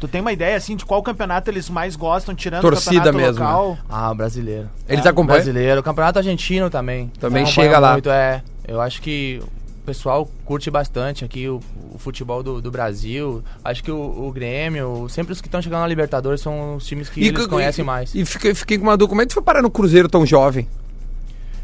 [0.00, 3.16] Tu tem uma ideia, assim, de qual campeonato eles mais gostam, tirando Torcida o campeonato
[3.26, 3.50] mesmo, né?
[3.50, 3.78] local?
[3.88, 4.68] Ah, brasileiro.
[4.86, 5.36] Eles É, acompanham?
[5.38, 5.80] Brasileiro.
[5.80, 7.10] O campeonato argentino também.
[7.18, 7.92] Também chega lá.
[7.92, 8.42] Muito, é.
[8.68, 9.40] Eu acho que
[9.84, 11.60] pessoal curte bastante aqui o,
[11.92, 13.42] o futebol do, do Brasil.
[13.64, 17.08] Acho que o, o Grêmio, sempre os que estão chegando na Libertadores são os times
[17.08, 18.14] que eles que- conhecem e- mais.
[18.14, 20.24] E fiquei, fiquei com uma dúvida, como é que tu foi parar no Cruzeiro tão
[20.26, 20.68] jovem?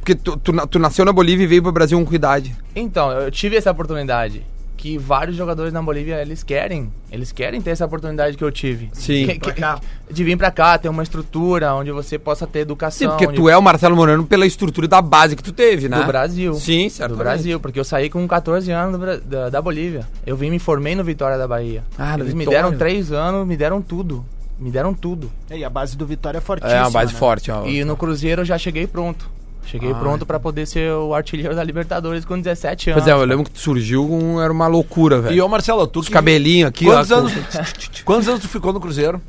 [0.01, 2.55] Porque tu, tu, tu nasceu na Bolívia e veio pro Brasil com idade?
[2.75, 4.43] Então, eu tive essa oportunidade.
[4.81, 6.91] Que vários jogadores na Bolívia, eles querem.
[7.13, 8.89] Eles querem ter essa oportunidade que eu tive.
[8.95, 9.27] Sim.
[9.27, 9.63] Que- que-
[10.11, 13.09] de vir pra cá, ter uma estrutura onde você possa ter Sim, educação.
[13.11, 15.99] porque onde- tu é o Marcelo Moreno pela estrutura da base que tu teve, né?
[15.99, 16.55] Do Brasil.
[16.55, 17.15] Sim, Do certo.
[17.15, 20.09] Brasil, porque eu saí com 14 anos do da, da Bolívia.
[20.25, 21.85] Eu vim me formei no Vitória da Bahia.
[21.99, 24.25] Ah, no Eles me deram três anos, me deram tudo.
[24.59, 25.31] Me deram tudo.
[25.51, 26.79] E a base do Vitória é fortíssima.
[26.79, 27.19] É uma base né?
[27.19, 27.67] forte, ó.
[27.67, 29.31] E no Cruzeiro eu já cheguei pronto.
[29.71, 29.95] Cheguei Ah.
[29.95, 33.05] pronto pra poder ser o artilheiro da Libertadores com 17 anos.
[33.05, 35.35] Pois é, eu lembro que tu surgiu, com- era uma loucura, velho.
[35.37, 36.13] E ô Marcelo, tu Os que...
[36.13, 37.17] cabelinhos aqui, Quantos ó.
[37.19, 37.33] anos,
[38.05, 39.21] quantos anos tu ficou no Cruzeiro?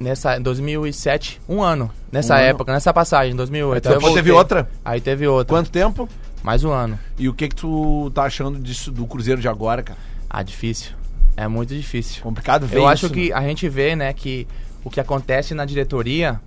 [0.00, 1.88] Nessa, em 2007, um ano.
[2.10, 2.46] Nessa Um ano.
[2.46, 3.88] época, nessa passagem, em 2008.
[3.88, 4.68] Aí Depois teve outra?
[4.84, 5.54] Aí teve outra.
[5.54, 6.08] Quanto tempo?
[6.42, 6.98] Mais um ano.
[7.16, 9.98] E o que que tu tá achando disso do Cruzeiro de agora, cara?
[10.28, 10.90] Ah, difícil.
[11.36, 12.20] É muito difícil.
[12.20, 13.34] Complicado ver Eu acho isso, que né?
[13.36, 14.46] a gente vê, né, que
[14.84, 16.40] o que acontece na diretoria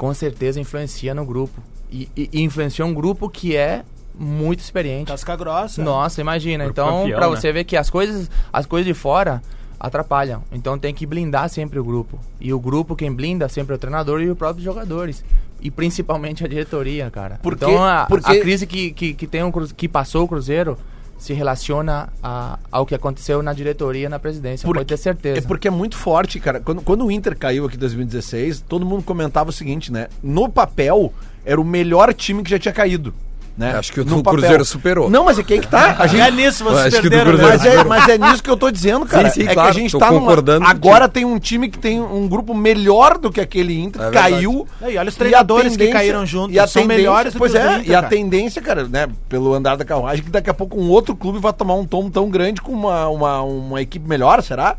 [0.00, 1.60] com certeza influencia no grupo.
[1.92, 3.82] E, e- e influencia um grupo que é
[4.18, 5.10] muito experiente.
[5.10, 5.82] Casca grossa.
[5.84, 6.64] Nossa, imagina.
[6.64, 7.36] Grupo Então, pra né?
[7.36, 9.42] você ver que as coisas, as coisas de fora
[9.78, 10.42] atrapalham.
[10.52, 12.18] Então tem que blindar sempre o grupo.
[12.40, 15.22] E o grupo quem blinda sempre é o treinador e os próprios jogadores.
[15.60, 17.38] E principalmente a diretoria, cara.
[17.42, 20.78] Porque- então a, porque- a crise que, que, que, tem um, que passou o Cruzeiro
[21.20, 24.66] se relaciona a, ao que aconteceu na diretoria na presidência.
[24.66, 25.38] Pode ter certeza.
[25.38, 26.60] É porque é muito forte, cara.
[26.60, 30.08] Quando, quando o Inter caiu aqui em 2016, todo mundo comentava o seguinte, né?
[30.22, 31.12] No papel,
[31.44, 33.14] era o melhor time que já tinha caído.
[33.58, 33.72] Né?
[33.76, 34.30] Acho que o No do.
[34.30, 35.10] Cruzeiro superou.
[35.10, 35.96] Não, mas é que aí que tá.
[36.00, 37.42] A gente, É nisso, vocês Acho perderam, né?
[37.42, 39.28] mas, é, mas é nisso que eu tô dizendo, cara.
[39.28, 41.78] Sim, sim, é claro, que a gente tá numa- concordando Agora tem um time que
[41.78, 44.66] tem um grupo melhor do que aquele Inter, É caiu.
[44.80, 47.54] E olha os a treinadores que tendência- caíram juntos, e a são melhores do pois
[47.54, 48.08] é, Inter, e a cara.
[48.08, 51.52] tendência, cara, né, pelo andar da carruagem, que daqui a pouco um outro clube vai
[51.52, 54.76] tomar um tom tão grande com uma, uma, uma equipe melhor, será?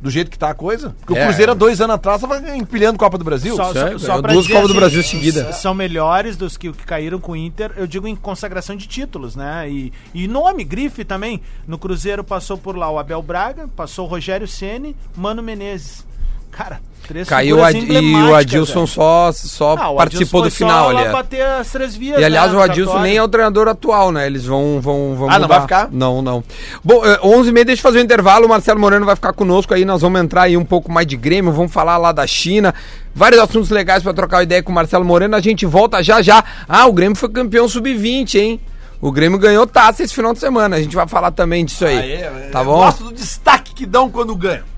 [0.00, 0.94] Do jeito que tá a coisa?
[1.00, 1.22] Porque É.
[1.22, 3.54] o Cruzeiro há dois anos atrás tava empilhando Copa do Brasil.
[3.54, 5.52] Só, é, só, só duas Copas do assim, Brasil seguida.
[5.52, 9.36] São melhores dos que, que caíram com o Inter, eu digo em consagração de títulos,
[9.36, 9.68] né?
[9.70, 11.42] E, e nome, grife também.
[11.66, 16.06] No Cruzeiro passou por lá o Abel Braga, passou o Rogério Ceni, Mano Menezes.
[16.50, 16.80] Cara,
[17.10, 18.86] três Caiu a, e o Adilson velho.
[18.86, 20.98] só, só Ah, participou do final ali.
[21.02, 22.20] é.
[22.20, 23.02] E aliás, né, o Adilson cartório.
[23.10, 24.26] nem é o treinador atual, né?
[24.26, 25.54] Eles vão, vão, vão Ah, não mudar.
[25.54, 25.88] vai ficar?
[25.90, 26.44] Não, não.
[26.84, 28.46] Bom, eh, 11h30, deixa eu fazer o intervalo.
[28.46, 29.84] O Marcelo Moreno vai ficar conosco aí.
[29.84, 31.52] Nós vamos entrar aí um pouco mais de Grêmio.
[31.52, 32.72] Vamos falar lá da China.
[33.14, 35.34] Vários assuntos legais pra trocar ideia com o Marcelo Moreno.
[35.34, 36.44] A gente volta já já.
[36.68, 38.60] Ah, o Grêmio foi campeão sub-20, hein?
[39.00, 40.76] O Grêmio ganhou taça esse final de semana.
[40.76, 42.18] A gente vai falar também disso aí.
[42.52, 42.76] tá Eu bom?
[42.76, 44.69] gosto do destaque que dão quando ganham.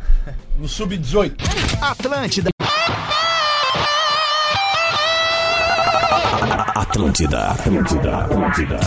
[0.63, 1.33] No Sub-18.
[1.81, 2.51] Atlântida,
[6.77, 8.81] Atlântida, Atlântida.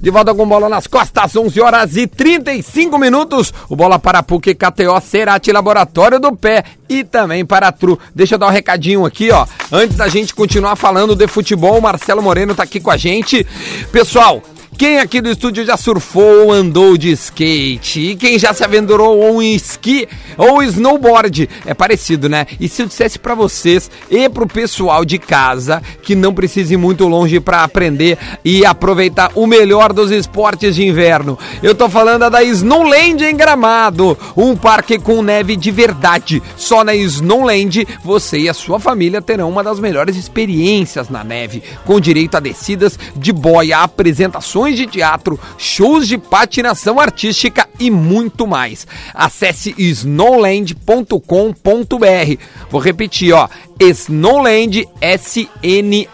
[0.00, 3.52] De volta com bola nas costas, 11 horas e 35 minutos.
[3.68, 7.98] O bola para PUC KTO Cerati Laboratório do Pé e também para a Tru.
[8.14, 9.44] Deixa eu dar um recadinho aqui, ó.
[9.72, 13.44] Antes da gente continuar falando de futebol, o Marcelo Moreno tá aqui com a gente.
[13.90, 14.40] Pessoal,
[14.76, 18.00] quem aqui do estúdio já surfou ou andou de skate?
[18.00, 21.48] E quem já se aventurou ou em esqui ou snowboard?
[21.64, 22.46] É parecido, né?
[22.58, 26.76] E se eu dissesse pra vocês e pro pessoal de casa que não precise ir
[26.76, 31.38] muito longe pra aprender e aproveitar o melhor dos esportes de inverno?
[31.62, 36.42] Eu tô falando da Snowland em Gramado, um parque com neve de verdade.
[36.56, 41.62] Só na Snowland você e a sua família terão uma das melhores experiências na neve,
[41.84, 48.46] com direito a descidas de boia, apresentações de teatro, shows de patinação artística e muito
[48.46, 48.86] mais.
[49.12, 52.38] Acesse snowland.com.br.
[52.70, 53.48] Vou repetir, ó,
[53.78, 56.08] Snowland S N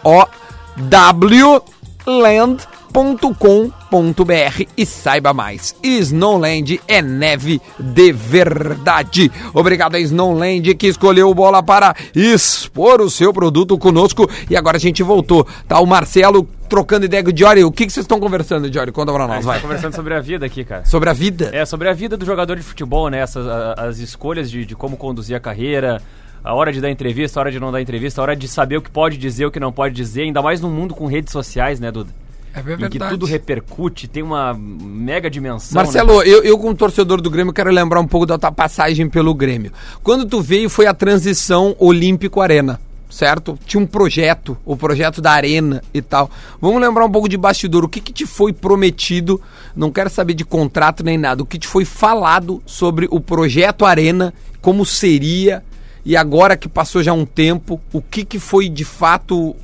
[3.91, 5.75] O W land.com.br e saiba mais.
[5.83, 9.31] Snowland é neve de verdade.
[9.53, 14.77] Obrigado a Snowland que escolheu o bola para expor o seu produto conosco e agora
[14.77, 15.45] a gente voltou.
[15.67, 17.63] Tá o Marcelo trocando ideia com o Diori.
[17.65, 18.91] O que que vocês estão conversando, Diori?
[18.93, 19.57] Conta pra nós, vai.
[19.57, 20.85] tá conversando sobre a vida aqui, cara.
[20.85, 21.49] Sobre a vida.
[21.53, 23.19] É, sobre a vida do jogador de futebol, né?
[23.19, 26.01] Essas, a- as escolhas de, de como conduzir a carreira,
[26.43, 28.77] a hora de dar entrevista, a hora de não dar entrevista, a hora de saber
[28.77, 31.31] o que pode dizer, o que não pode dizer, ainda mais num mundo com redes
[31.33, 32.09] sociais, né, Duda?
[32.53, 35.81] É Em que tudo repercute, tem uma mega dimensão.
[35.81, 35.83] né?
[35.83, 39.33] Marcelo, eu, eu como torcedor do Grêmio quero lembrar um pouco da tua passagem pelo
[39.33, 39.71] Grêmio.
[40.03, 43.57] Quando tu veio foi a transição Olímpico Arena, certo?
[43.65, 46.29] Tinha um projeto, o projeto da Arena e tal.
[46.59, 49.41] Vamos lembrar um pouco de bastidor, o que que te foi prometido?
[49.75, 51.43] Não quero saber de contrato nem nada.
[51.43, 55.63] O que te foi falado sobre o projeto Arena, como seria
[56.03, 59.55] E agora que passou já um tempo, o que, que foi de fato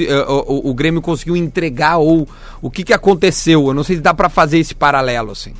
[0.00, 2.28] eh, o, o- Grêmio conseguiu entregar ou
[2.60, 3.68] o que, que aconteceu?
[3.68, 5.54] Eu não sei se dá pra fazer esse paralelo assim.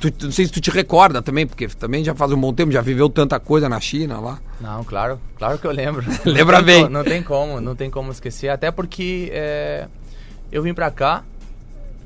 [0.00, 2.72] Tu, não sei se tu te recorda também, porque também já faz um bom tempo,
[2.72, 4.38] já viveu tanta coisa na China lá.
[4.60, 6.02] Não, claro, claro que eu lembro.
[6.24, 6.88] Lembra Não bem.
[6.88, 8.48] Não tem como, não tem como esquecer.
[8.48, 9.86] Até porque é,
[10.50, 11.24] eu vim pra cá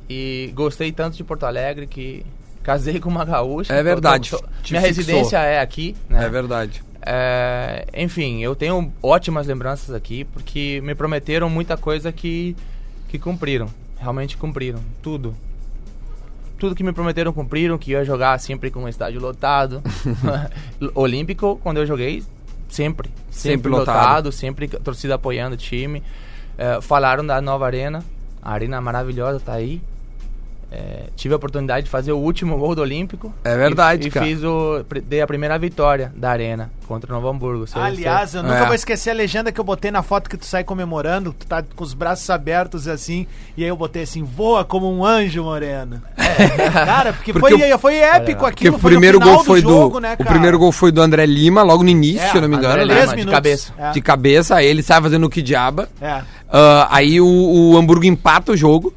[0.08, 2.24] e gostei tanto de Porto Alegre que
[2.62, 3.72] casei com uma gaúcha.
[3.72, 4.80] É Tô- verdade, tô- tô- minha fixou.
[4.80, 6.24] residência é aqui, né?
[6.24, 6.82] É verdade.
[7.04, 12.56] É, enfim, eu tenho ótimas lembranças aqui porque me prometeram muita coisa que,
[13.08, 13.68] que cumpriram.
[13.98, 14.80] Realmente cumpriram.
[15.02, 15.34] Tudo.
[16.58, 19.82] Tudo que me prometeram cumpriram, que ia jogar sempre com o estádio lotado.
[20.94, 22.22] Olímpico, quando eu joguei,
[22.68, 23.10] sempre.
[23.30, 23.96] Sempre, Sempre lotado.
[23.96, 26.02] lotado, sempre torcida apoiando o time.
[26.56, 28.04] É, falaram da nova arena.
[28.40, 29.80] A arena maravilhosa tá aí.
[30.74, 33.30] É, tive a oportunidade de fazer o último gol do Olímpico.
[33.44, 34.24] É verdade, e, cara.
[34.26, 37.66] E fiz o, dei a primeira vitória da arena contra o Novo Hamburgo.
[37.74, 38.64] Aliás, eu nunca É.
[38.64, 41.62] vou esquecer a legenda que eu botei na foto que tu sai comemorando, tu tá
[41.76, 46.00] com os braços abertos assim, e aí eu botei assim, voa como um anjo, Moreno.
[46.72, 49.44] Cara, porque, Porque foi, o- foi épico Porque aquilo, o foi no primeiro final gol
[49.44, 50.30] foi do, jogo, né, o cara?
[50.30, 52.74] primeiro gol foi do André Lima, logo no início, É, se eu não me engano,
[52.82, 52.94] André né?
[52.94, 53.34] Três Lima, de minutos.
[53.36, 53.72] cabeça.
[53.76, 53.90] É.
[53.90, 55.88] De cabeça, aí ele sai fazendo o que diaba.
[56.00, 56.22] É.
[56.50, 58.92] Ah, aí o, o Hamburgo empata o jogo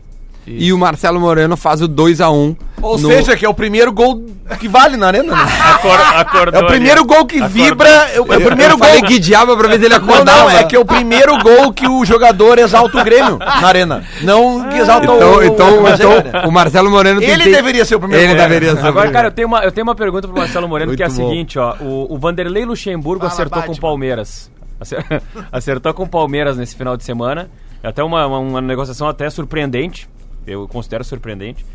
[0.48, 2.56] e o Marcelo Moreno faz o 2x1.
[2.82, 4.24] Ou no- seja, que é o primeiro gol
[4.60, 5.42] que vale na arena, né?
[5.74, 7.08] Acor- É acordou o primeiro ali.
[7.08, 7.64] gol que Acordou.
[7.66, 7.90] vibra.
[7.90, 8.88] É o, é o primeiro eu gol.
[8.88, 10.40] falei que diaba pra ver se ele Não, acordava.
[10.44, 14.04] não, é que é o primeiro gol que o jogador exalta o Grêmio na arena.
[14.22, 15.44] Não que exalta Então, o.
[15.44, 15.96] então, é, né?
[15.96, 18.44] então o Marcelo Moreno tem Ele deveria ser o primeiro Ele gol.
[18.44, 20.96] deveria ser o Agora, cara, eu tenho uma, eu tenho uma pergunta pro Marcelo Moreno
[20.96, 21.30] que é a Muito bom.
[21.30, 21.76] seguinte, ó.
[21.82, 23.80] O, o Vanderlei Luxemburgo Fala, acertou com o.
[23.80, 24.52] Palmeiras.
[24.80, 25.04] Acer-
[25.52, 27.50] Acertou com o Palmeiras nesse final de semana.
[27.82, 30.08] É até uma, uma, uma negociação até surpreendente.
[30.46, 31.66] Eu considero surpreendente.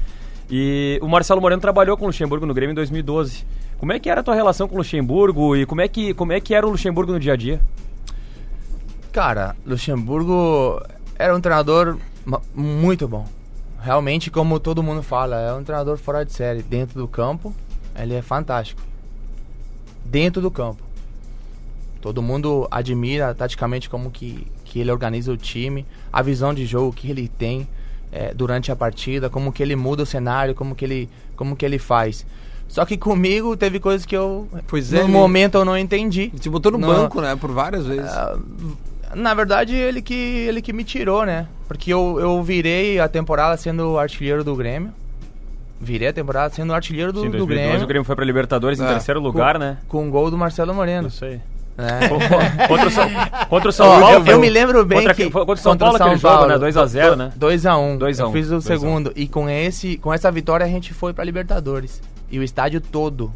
[0.50, 3.46] E o Marcelo Moreno trabalhou com o Luxemburgo no Grêmio em 2012.
[3.78, 6.32] Como é que era a tua relação com o Luxemburgo e como é que, como
[6.32, 7.60] é que era o Luxemburgo no dia a dia?
[9.12, 10.82] Cara, Luxemburgo
[11.18, 11.98] era um treinador
[12.54, 13.26] muito bom.
[13.80, 16.62] Realmente, como todo mundo fala, é um treinador fora de série.
[16.62, 17.54] Dentro do campo,
[17.96, 18.82] ele é fantástico.
[20.04, 20.82] Dentro do campo.
[22.00, 26.92] Todo mundo admira taticamente como que, que ele organiza o time, a visão de jogo
[26.92, 27.68] que ele tem
[28.12, 31.64] eh, durante a partida, como que ele muda o cenário, como que ele, como que
[31.64, 32.24] ele faz.
[32.68, 36.28] Só que comigo teve coisas que eu, Pois no é, ele- momento, eu não entendi.
[36.38, 36.88] Te botou no Não.
[36.88, 37.34] banco, né?
[37.36, 38.10] Por várias vezes.
[38.10, 38.38] Ah,
[39.14, 41.48] na verdade, ele que, ele que me tirou, né?
[41.66, 44.92] Porque eu, eu virei a temporada sendo o artilheiro do Grêmio.
[45.80, 47.84] Virei a temporada sendo o artilheiro do, Sim, em do 2012 Grêmio.
[47.84, 48.88] o Grêmio foi pra Libertadores em É.
[48.88, 49.78] terceiro lugar, né?
[49.88, 51.08] Com o gol do Marcelo Moreno.
[51.08, 51.40] Isso aí.
[51.80, 52.00] Né?
[52.68, 53.10] Contra o São,
[53.48, 54.16] contra o São Ó, Paulo.
[54.26, 56.58] eu, eu me lembro bem contra, que contra o São Paulo aquele jogo, né?
[56.58, 57.32] 2x0, né?
[57.38, 57.38] 2x1.
[57.38, 58.60] 2 a 1, Eu fiz o 2 a 1.
[58.60, 59.12] segundo.
[59.16, 62.00] E com, esse, com essa vitória a gente foi pra Libertadores.
[62.30, 63.32] E o estádio todo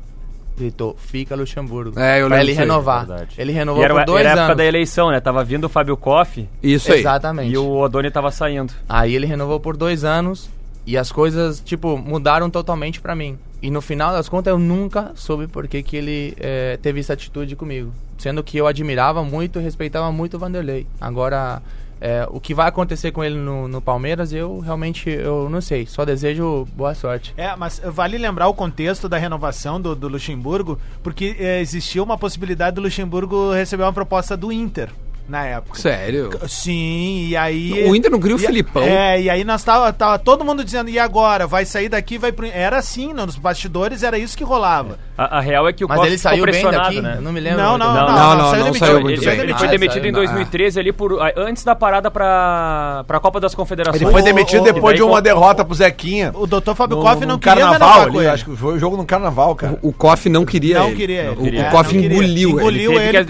[0.57, 1.99] gritou, fica Luxemburgo.
[1.99, 3.07] É, eu pra ele aí, renovar.
[3.07, 3.35] Verdade.
[3.37, 4.57] Ele E renovou era, por dois era a época anos.
[4.57, 5.21] da eleição, né?
[5.21, 7.01] Tava vindo o Fábio Koff Isso aí.
[7.01, 7.53] Exatamente.
[7.53, 8.73] e o Odoni tava saindo.
[8.89, 10.49] Aí ele renovou por dois anos
[10.87, 13.37] e as coisas, tipo, mudaram totalmente pra mim.
[13.61, 17.15] E no final das contas eu nunca soube por que, que ele eh, teve essa
[17.15, 17.91] atitude comigo.
[18.25, 20.87] Sendo que eu admirava muito e respeitava muito o Vanderlei.
[20.99, 21.61] Agora,
[22.01, 25.85] eh, o que vai acontecer com ele no, no Palmeiras, eu realmente eu não sei.
[25.85, 27.35] Só desejo boa sorte.
[27.37, 32.17] É, mas vale lembrar o contexto da renovação do, do Luxemburgo, porque é, existia uma
[32.17, 34.89] possibilidade do Luxemburgo receber uma proposta do Inter
[35.29, 35.79] na época.
[35.79, 36.31] Sério?
[36.49, 37.89] Sim, e aí.
[37.89, 38.83] O Inter não queria o e- Filipão?
[38.83, 41.47] É, e aí nós tava, tava todo mundo dizendo, e agora?
[41.47, 42.47] Vai sair daqui, vai pro.
[42.47, 44.99] Era assim, nos bastidores era isso que rolava.
[45.17, 47.01] A, a real é que o Mas Koff ele ficou saiu bem pressionado, daqui?
[47.01, 47.15] né?
[47.19, 47.59] Eu não me lembro.
[47.63, 48.79] Não, não, não, Não, não, não, saiu não demitido.
[48.85, 49.41] saiu Ele, muito ele- bem.
[49.45, 50.19] ele Ah, foi demitido saiu, em não.
[50.21, 54.03] 2013 ali por a- antes da parada pra, pra Copa das Confederações.
[54.03, 56.33] Ele foi O- demitido o- depois de uma derrota pro Zequinha.
[56.35, 58.29] O doutor Fábio Koff não queria carnaval ali, com ele.
[58.31, 59.79] acho que foi o jogo no carnaval, cara.
[59.83, 61.37] O Koff não queria Não queria ele.
[61.59, 63.17] O, É, o Koff engoliu, Engoliu ele.
[63.19, 63.25] ele.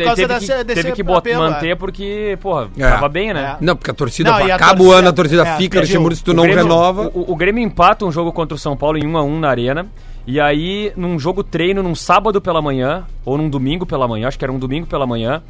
[0.74, 2.88] Teve que, manter porque, porra, É.
[2.88, 3.56] tava bem, né?
[3.60, 6.00] Não, porque a torcida a acaba o ano, a torcida é, fica, pediu.
[6.00, 7.10] Luxemburgo, se tu O não renova.
[7.12, 9.50] O, o Grêmio empata um jogo contra o São Paulo em 1 a 1 na
[9.50, 9.86] arena.
[10.26, 14.38] E aí, num jogo treino, num sábado pela manhã, ou num domingo pela manhã, acho
[14.38, 15.42] que era um domingo pela manhã,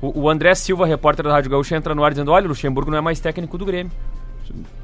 [0.00, 2.90] o, o André Silva, repórter da Rádio Gaúcha, entra no ar dizendo: Olha, o Luxemburgo
[2.90, 3.90] não é mais técnico do Grêmio.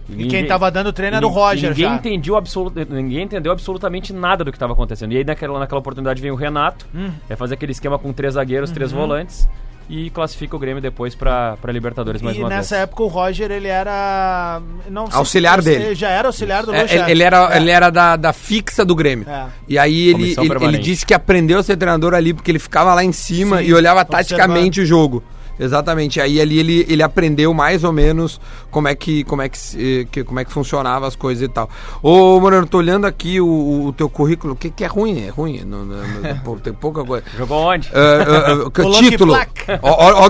[0.08, 1.94] E quem tava dando treino era o Roger ninguém já.
[1.96, 5.12] Entendiu absolu- ninguém entendeu absolutamente nada do que estava acontecendo.
[5.12, 7.10] E aí, naquela, naquela oportunidade, vem o Renato, Hum.
[7.28, 8.98] é fazer aquele esquema com três zagueiros, três Uhum.
[8.98, 9.48] volantes,
[9.88, 12.82] e classifica o Grêmio depois pra, pra Libertadores mais E uma nessa vez.
[12.84, 14.60] época o Roger, ele era.
[14.90, 15.94] Não sei Auxiliar se- dele.
[15.94, 17.02] Já era auxiliar do É, Roger.
[17.02, 17.56] ele, ele era, É.
[17.58, 19.28] ele era da, da fixa do Grêmio.
[19.28, 19.46] É.
[19.68, 22.92] E aí ele, ele, ele disse que aprendeu a ser treinador ali porque ele ficava
[22.94, 24.18] lá em cima Sim, e olhava observando.
[24.26, 25.22] taticamente o jogo.
[25.58, 26.20] Exatamente.
[26.20, 28.40] Aí ali ele, ele aprendeu mais ou menos
[28.70, 31.68] como é que como é que, que como é que funcionava as coisas e tal.
[32.02, 35.28] Ô, Moreno, tô olhando aqui o, o teu currículo, o que, que é ruim, é
[35.30, 37.24] ruim, não, não- não- pô, tem pouca coisa.
[37.36, 37.88] Jogou onde?
[37.94, 39.34] Ah, que- Coloque título.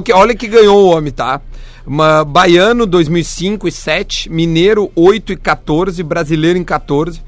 [0.04, 1.40] que- olha que ganhou o homem, tá?
[1.86, 7.20] Uma, Baiano 2005 e 7, Mineiro 8 e 14, Brasileiro em 14.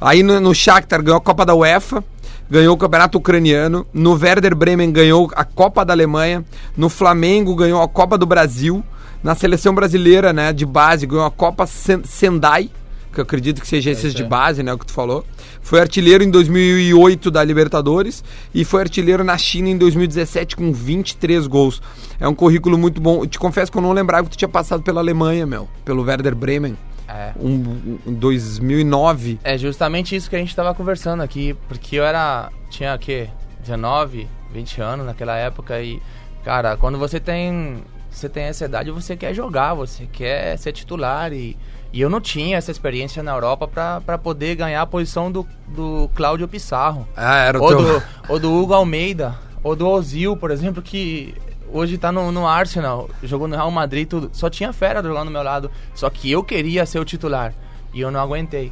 [0.00, 2.02] Aí no, no Shakhtar ganhou a Copa da UEFA,
[2.50, 3.86] ganhou o Campeonato Ucraniano.
[3.92, 6.44] No Werder Bremen ganhou a Copa da Alemanha.
[6.76, 8.82] No Flamengo ganhou a Copa do Brasil.
[9.22, 12.70] Na seleção brasileira, né, de base, ganhou a Copa Sen- Sendai,
[13.12, 15.24] que eu acredito que seja esses de base, né, o que tu falou.
[15.60, 18.22] Foi artilheiro em 2008 da Libertadores
[18.54, 21.82] e foi artilheiro na China em 2017 com 23 gols.
[22.20, 23.22] É um currículo muito bom.
[23.22, 26.02] Eu te confesso que eu não lembrava que tu tinha passado pela Alemanha, meu, pelo
[26.04, 26.76] Werder Bremen.
[27.08, 27.32] É.
[27.40, 29.40] Um, um 2009.
[29.42, 32.50] É justamente isso que a gente tava conversando aqui, porque eu era.
[32.70, 33.28] tinha o quê?
[33.62, 36.00] 19, 20 anos naquela época e,
[36.44, 37.82] cara, quando você tem.
[38.10, 41.56] Você tem essa idade, você quer jogar, você quer ser titular e.
[41.90, 45.46] E eu não tinha essa experiência na Europa pra pra poder ganhar a posição do,
[45.68, 47.08] do Cláudio Pissarro.
[47.16, 47.78] Ah, era o Ou teu...
[47.78, 51.34] do, ou do Hugo Almeida, ou do Ozil, por exemplo, que
[51.72, 54.30] hoje tá no, no Arsenal, jogou no Real Madrid, tudo.
[54.32, 55.70] Só tinha fera jogando do meu lado.
[55.94, 57.52] Só que eu queria ser o titular.
[57.94, 58.70] E eu não aguentei.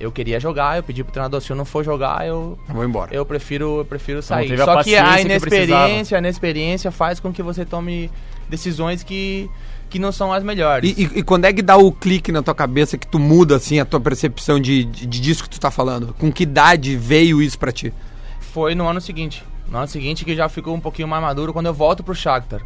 [0.00, 3.14] Eu queria jogar, eu pedi pro treinador, se eu não for jogar, eu, Vou embora.
[3.14, 4.52] eu prefiro, eu prefiro sair.
[4.52, 8.10] a Só que a paciência que inexperiência, a inexperiência faz com que você tome
[8.48, 9.48] decisões que,
[9.88, 10.90] que não são as melhores.
[10.98, 13.54] E, e- e quando é que dá o clique na tua cabeça que tu muda,
[13.54, 16.12] assim, a tua percepção de, de, de disso que tu tá falando?
[16.18, 17.92] Com que idade veio isso pra ti?
[18.40, 19.44] Foi no ano seguinte.
[19.68, 22.62] No ano seguinte que já ficou um pouquinho mais maduro quando eu volto pro Shakhtar.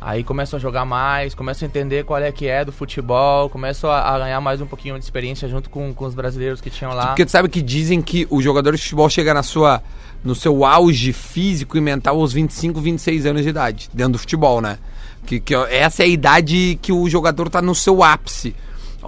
[0.00, 3.86] Aí começo a jogar mais, começo a entender qual é que é do futebol, começo
[3.86, 6.92] a, a ganhar mais um pouquinho de experiência junto com, com os brasileiros que tinham
[6.92, 7.08] lá.
[7.08, 9.82] Porque tu sabe que dizem que o jogador de futebol chega na sua,
[10.22, 14.60] no seu auge físico e mental aos 25, 26 anos de idade, dentro do futebol,
[14.60, 14.78] né?
[15.24, 18.54] Que, que ó, essa é a idade que o jogador tá no seu ápice.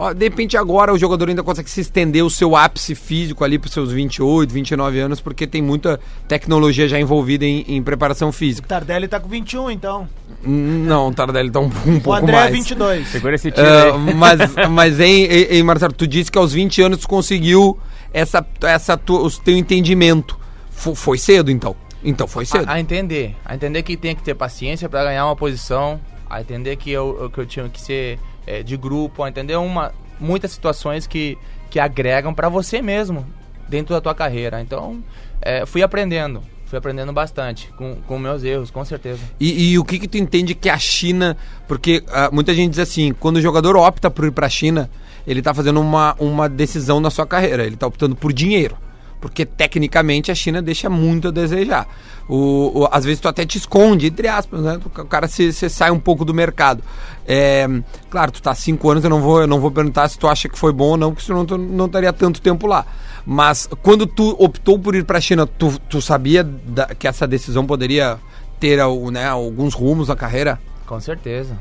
[0.00, 3.58] Ó, de repente agora o jogador ainda consegue se estender o seu ápice físico ali
[3.58, 8.32] para seus 28, 29 anos, porque tem muita tecnologia já envolvida em, em preparação O
[8.32, 8.68] física.
[8.68, 10.08] Tardelli tá com 21, então.
[10.44, 12.52] Não, o Tardelli tá um, um O pouco André é mais.
[12.54, 13.08] 22.
[13.08, 14.14] Segura esse tiro Ah, aí.
[14.14, 17.76] mas, mas hein, hein, Marcelo, tu disse que aos 20 anos tu conseguiu
[18.14, 20.38] essa, essa tua, o teu entendimento.
[20.70, 21.74] Fo- foi cedo, então?
[22.04, 22.68] Então foi cedo.
[22.68, 23.34] A, a entender.
[23.44, 26.00] A entender que tem que ter paciência para ganhar uma posição.
[26.30, 28.16] A entender que eu, eu- que eu tinha que ser
[28.48, 29.22] é, de grupo.
[29.22, 31.36] A entender uma, muitas situações que,
[31.70, 33.26] que agregam para você mesmo
[33.68, 34.60] dentro da tua carreira.
[34.60, 35.02] Então,
[35.40, 36.42] é, fui aprendendo.
[36.64, 39.20] Fui aprendendo bastante com, com meus erros, com certeza.
[39.40, 41.34] E, e o que que tu entende que a China...
[41.66, 44.90] Porque ah, muita gente diz assim, quando o jogador opta por ir pra China,
[45.26, 47.64] ele tá fazendo uma, uma decisão na sua carreira.
[47.64, 48.76] Ele tá optando por dinheiro.
[49.18, 51.88] Porque tecnicamente a China deixa muito a desejar.
[52.28, 54.78] O, o- às vezes tu até te esconde, entre aspas, né?
[54.84, 56.82] O cara se, se sai um pouco do mercado.
[57.26, 57.66] É,
[58.10, 60.28] claro, tu tá há cinco anos, eu não, vou, eu não vou perguntar se tu
[60.28, 62.84] acha que foi bom ou não, porque senão tu não estaria tanto tempo lá.
[63.24, 67.66] Mas quando tu optou por ir pra China, tu, tu sabia da- que essa decisão
[67.66, 68.18] poderia
[68.60, 68.78] ter
[69.10, 70.58] né, alguns rumos na carreira?
[70.86, 71.56] Com certeza.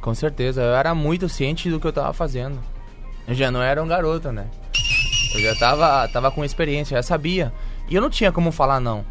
[0.00, 0.62] Com certeza.
[0.62, 2.58] Eu era muito ciente do que eu tava fazendo.
[3.26, 4.46] Eu já não era um garoto, né?
[5.34, 7.52] Eu já tava, tava com experiência, já sabia.
[7.88, 9.04] E eu não tinha como falar não.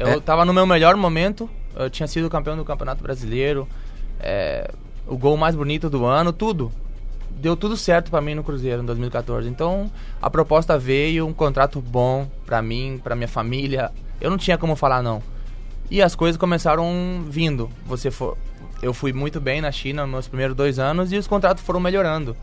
[0.00, 0.20] Eu É.
[0.20, 1.48] tava no meu melhor momento.
[1.76, 3.68] Eu tinha sido campeão do Campeonato Brasileiro.
[4.22, 4.70] é,
[5.06, 6.70] o gol mais bonito do ano, tudo.
[7.30, 9.48] Deu tudo certo pra mim no Cruzeiro em 2014.
[9.48, 13.90] Então, a proposta veio, um contrato bom pra mim, pra minha família.
[14.20, 15.22] Eu não tinha como falar não.
[15.90, 17.70] E as coisas começaram vindo.
[17.86, 18.36] Você for,
[18.82, 21.80] eu fui muito bem na China nos meus primeiros dois anos e os contratos foram
[21.80, 22.36] melhorando.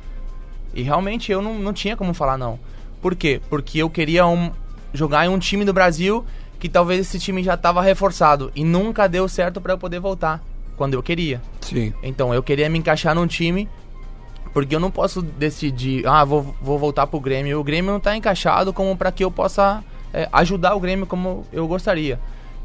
[0.73, 2.59] E realmente eu não, não tinha como falar não.
[3.03, 3.39] Por quê?
[3.51, 4.51] Porque eu queria um-
[4.93, 6.25] jogar em um time do Brasil
[6.59, 10.43] que talvez esse time já estava reforçado e nunca deu certo para eu poder voltar
[10.75, 11.41] quando eu queria.
[11.61, 11.93] Sim.
[12.01, 13.67] Então eu queria me encaixar num time
[14.53, 17.59] porque eu não posso decidir, ah, vou, vou voltar pro Grêmio.
[17.59, 21.45] O Grêmio não tá encaixado como para que eu possa é, ajudar o Grêmio como
[21.53, 22.19] eu gostaria.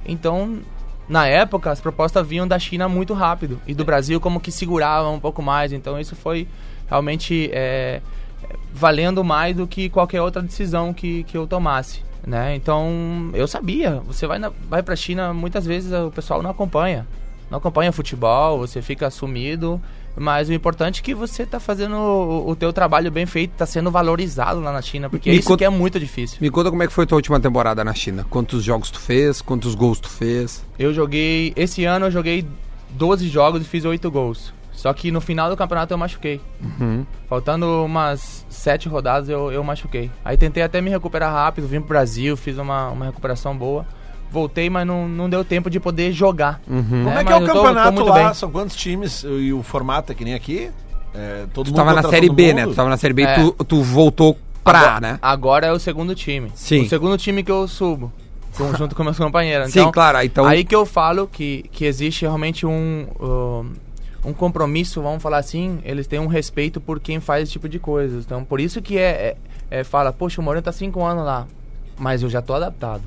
[0.07, 0.61] Então,
[1.09, 5.11] na época, as propostas vinham da China muito rápido e do Brasil como que segurava
[5.11, 5.73] um pouco mais.
[5.73, 6.49] Então isso foi
[6.89, 8.01] realmente é,
[8.43, 12.03] é, valendo mais do que qualquer outra decisão que, que eu tomasse.
[12.27, 12.55] Né?
[12.55, 17.07] Então eu sabia, você vai, na, vai pra China, muitas vezes o pessoal não acompanha.
[17.51, 19.81] Não acompanha futebol, você fica sumido.
[20.17, 23.65] Mas o importante é que você tá fazendo o, o teu trabalho bem feito, tá
[23.65, 26.37] sendo valorizado lá na China, porque Me isso conta- que é muito difícil.
[26.41, 28.25] Me conta como é que foi tua última temporada na China.
[28.29, 29.41] Quantos jogos tu fez?
[29.41, 30.63] Quantos gols tu fez?
[30.79, 31.53] Eu joguei.
[31.57, 32.47] Esse ano eu joguei
[32.91, 34.53] 12 jogos e fiz 8 gols.
[34.83, 36.41] Só que no final do campeonato eu machuquei.
[36.61, 37.07] Uhum.
[37.29, 40.11] Faltando umas 7 rodadas eu, eu machuquei.
[40.25, 43.87] Aí tentei até me recuperar rápido, vim pro Brasil, fiz uma, uma recuperação boa.
[44.29, 46.61] voltei, mas não, não deu tempo de poder jogar.
[46.67, 46.81] Como
[47.11, 48.25] é que mas é o eu tô- tô campeonato lá?
[48.25, 48.35] bem.
[48.35, 49.23] São quantos times?
[49.25, 50.71] E o formato é que nem aqui?
[51.15, 52.57] É, todo Tu tava na contra Série B, mundo?
[52.57, 52.67] né?
[52.67, 53.39] Tu tava na Série B É.
[53.39, 55.19] e tu, tu voltou pra, agora, né?
[55.23, 56.51] Agora é o segundo time.
[56.57, 56.81] Sim.
[56.83, 58.11] O segundo time que eu subo.
[58.77, 59.71] junto com meus companheiros.
[59.71, 63.67] Sim, Então, claro, então- Aí que eu falo que, que existe realmente um, um,
[64.25, 67.79] um compromisso, vamos falar assim, eles têm um respeito por quem faz esse tipo de
[67.79, 68.25] coisas.
[68.25, 69.37] Então, por isso que é,
[69.71, 71.47] é, é fala, poxa, o Moreno tá cinco anos lá,
[71.99, 73.03] mas eu já tô adaptado.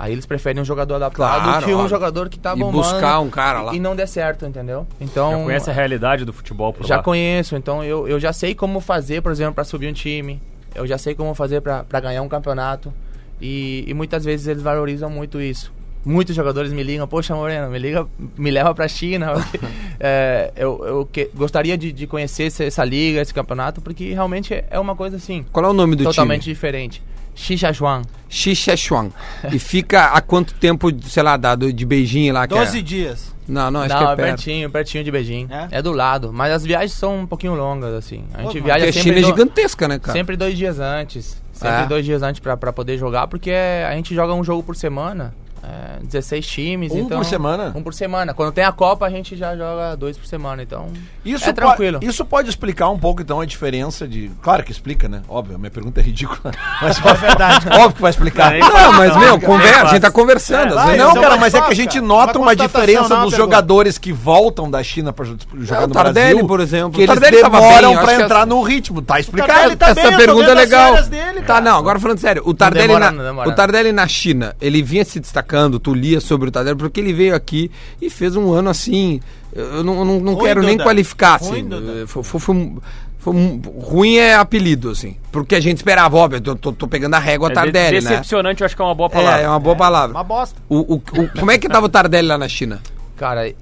[0.00, 1.88] Aí eles preferem um jogador adaptado Claro, que um óbvio.
[1.90, 2.84] jogador que tá E bombando.
[2.84, 3.74] buscar um cara lá.
[3.74, 4.86] E não der certo, entendeu?
[5.00, 7.02] Então, Já conhece a realidade do futebol por já lá.
[7.02, 10.40] conheço, então eu, eu já sei como fazer, por exemplo, para subir um time.
[10.72, 12.94] Eu já sei como fazer para ganhar um campeonato.
[13.40, 15.72] E, e muitas vezes eles valorizam muito isso.
[16.04, 19.32] Muitos jogadores me ligam, poxa Moreno, me liga, me leva pra China.
[19.50, 19.58] porque,
[20.00, 24.54] é, eu eu que- gostaria de, de conhecer essa, essa liga, esse campeonato, porque realmente
[24.54, 26.54] é- é uma coisa assim, Qual é o nome do totalmente time?
[26.54, 27.02] diferente.
[27.34, 28.02] Sichuan.
[28.28, 29.10] Xixachuan.
[29.52, 32.46] e fica há quanto tempo, sei lá, dado de Beijing lá?
[32.48, 33.36] que é- 12 dias.
[33.46, 34.28] Não, não, acho Não, que é é perto.
[34.28, 35.46] pertinho, pertinho de Beijing.
[35.50, 35.78] É?
[35.78, 35.82] É?
[35.82, 36.30] do lado.
[36.32, 38.24] Mas as viagens são um pouquinho longas, assim.
[38.34, 40.12] A gente Pô, viaja Porque a sempre China é do- gigantesca, né, cara?
[40.18, 41.42] Sempre dois dias antes.
[41.52, 41.86] Sempre É.
[41.86, 45.34] dois dias antes pra, pra poder jogar, porque a gente joga um jogo por semana.
[45.68, 46.92] É, 16 times.
[46.92, 47.72] Um então, por semana?
[47.74, 48.32] Um por semana.
[48.34, 50.62] Quando tem a Copa, a gente já joga dois por semana.
[50.62, 50.86] Então,
[51.24, 51.98] Isso, é po- tranquilo.
[52.02, 54.30] isso pode explicar um pouco, então, a diferença de.
[54.42, 55.22] Claro que explica, né?
[55.28, 56.52] Óbvio, a minha pergunta é ridícula.
[56.80, 57.66] Mas É verdade.
[57.72, 58.54] óbvio que vai explicar.
[58.54, 60.72] É, Não, mas, Não, meu, não, conversa, não a gente tá conversando.
[60.72, 63.24] É, vai, Não, é cara, um mas é que a gente nota Uma diferença não
[63.24, 66.46] dos jogadores que voltam da China pra jo- jogar É, o no Tardelli, Brasil.
[66.48, 66.90] por exemplo.
[66.92, 69.02] Que eles Tardelli demoram bem, pra entrar essa- no ritmo.
[69.02, 69.52] Tá explicado.
[69.52, 71.02] Tardelli tá bem, Essa tô pergunta é legal.
[71.04, 74.54] dele, tá, não, agora falando sério, o Tardelli, demora, na, não o Tardelli na China,
[74.60, 75.48] ele vinha se destacando,
[75.80, 79.20] tu lia sobre o Tardelli, porque ele veio aqui e fez um ano assim,
[79.52, 82.72] eu não, não, não Ruim, quero nem qualificar, Ruim, assim, foi, foi, foi
[83.20, 83.34] foi
[83.82, 87.48] ruim é apelido, assim, porque a gente esperava, óbvio, eu tô, tô- pegando a régua
[87.48, 88.10] É de- Tardelli, né?
[88.10, 89.40] Decepcionante, eu acho que é uma boa palavra.
[89.40, 90.14] É, é uma boa palavra.
[90.16, 90.60] Uma bosta.
[90.68, 92.80] O, o, o- como é que tava o Tardelli lá na China?
[93.16, 93.52] Cara,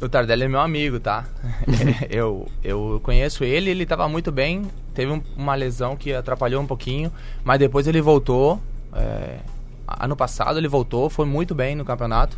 [0.00, 1.24] o Tardelli é meu amigo, tá?
[2.08, 4.62] eu, eu conheço ele, ele tava muito bem.
[4.94, 7.12] Teve um- uma lesão que atrapalhou um pouquinho,
[7.44, 8.60] mas depois ele voltou.
[8.94, 9.36] é,
[10.00, 12.36] ano passado ele voltou, foi muito bem no campeonato.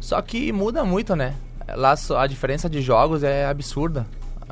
[0.00, 1.34] Só que muda muito, né?
[1.76, 4.06] Lá só- a diferença de jogos é absurda.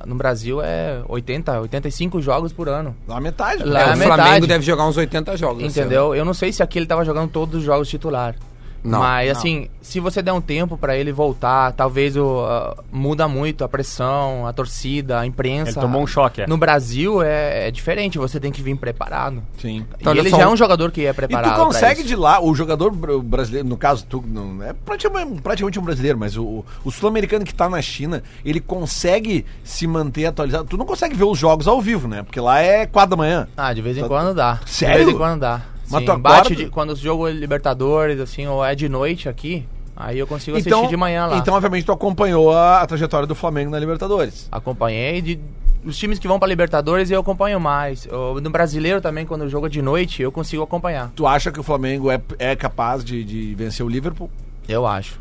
[0.06, 2.96] No Brasil é 80, 85 jogos por ano.
[3.06, 3.62] Lá metade.
[3.64, 4.46] Lá- É, a o Flamengo metade.
[4.46, 5.62] deve jogar uns 80 jogos.
[5.62, 6.14] Entendeu?
[6.14, 8.34] Eu não sei se aqui ele tava jogando todos os jogos titular.
[8.82, 9.36] Não, Mas não.
[9.38, 13.68] assim, se você der um tempo pra ele voltar, talvez o, ah, muda muito a
[13.68, 15.72] pressão, a torcida, a imprensa.
[15.72, 16.46] Ele tomou um choque, é.
[16.46, 19.42] No Brasil é, é diferente, você tem que vir preparado.
[19.58, 19.84] Sim.
[20.00, 21.52] Então, e ele só, já é um- jogador que é E preparado.
[21.52, 22.08] tu pra consegue isso.
[22.08, 26.18] de lá, o jogador br- brasileiro, no caso, tu não é praticamente, praticamente um brasileiro,
[26.18, 30.64] mas o, o sul-americano que tá na China, ele consegue se manter atualizado.
[30.64, 32.22] Tu não consegue ver os jogos ao vivo, né?
[32.22, 33.46] Porque lá é quatro da manhã.
[33.56, 34.58] Ah, de vez em Tá- quando dá.
[34.64, 34.98] Sério?
[35.00, 35.60] De vez em quando dá.
[35.90, 36.54] Mas Sim, tu acorda?
[36.54, 39.66] de, quando o jogo é Libertadores, assim, ou é de noite aqui,
[39.96, 41.36] aí eu consigo assistir Então, de manhã lá.
[41.38, 44.48] então, obviamente, tu acompanhou a, a trajetória do Flamengo na Libertadores.
[44.52, 45.20] Acompanhei.
[45.20, 45.40] De,
[45.84, 48.06] os times que vão pra Libertadores eu acompanho mais.
[48.42, 51.10] No brasileiro também, quando é de noite, eu consigo acompanhar.
[51.16, 54.30] Tu acha que o Flamengo é, é capaz de, de vencer o Liverpool?
[54.68, 55.18] Eu acho.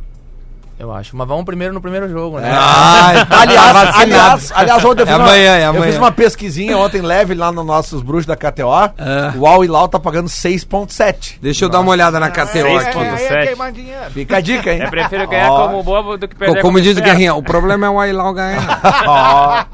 [0.80, 1.14] Eu acho.
[1.16, 2.50] Mas vamos primeiro no primeiro jogo, né?
[2.54, 4.00] Ah, tá aliás, vacinado.
[4.02, 5.86] aliás, aliás, ontem eu É fiz, amanhã, é uma, eu amanhã.
[5.88, 8.64] fiz uma pesquisinha ontem leve lá nos nossos bruxos da KTO.
[8.98, 9.38] É.
[9.38, 11.36] O Al Hilal tá pagando 6.7.
[11.42, 12.94] Deixa eu dar uma olhada na KTO Seis aqui.
[12.94, 13.10] pontos.
[13.14, 13.48] Aí é sete.
[13.48, 14.12] queimar dinheiro.
[14.12, 14.82] Fica a dica, hein?
[14.84, 17.02] É prefiro ganhar Ó, como bobo do que perder Como diz o.
[17.02, 18.80] Guerrinha, o problema é o Ailau ganhar.
[19.06, 19.66] ó,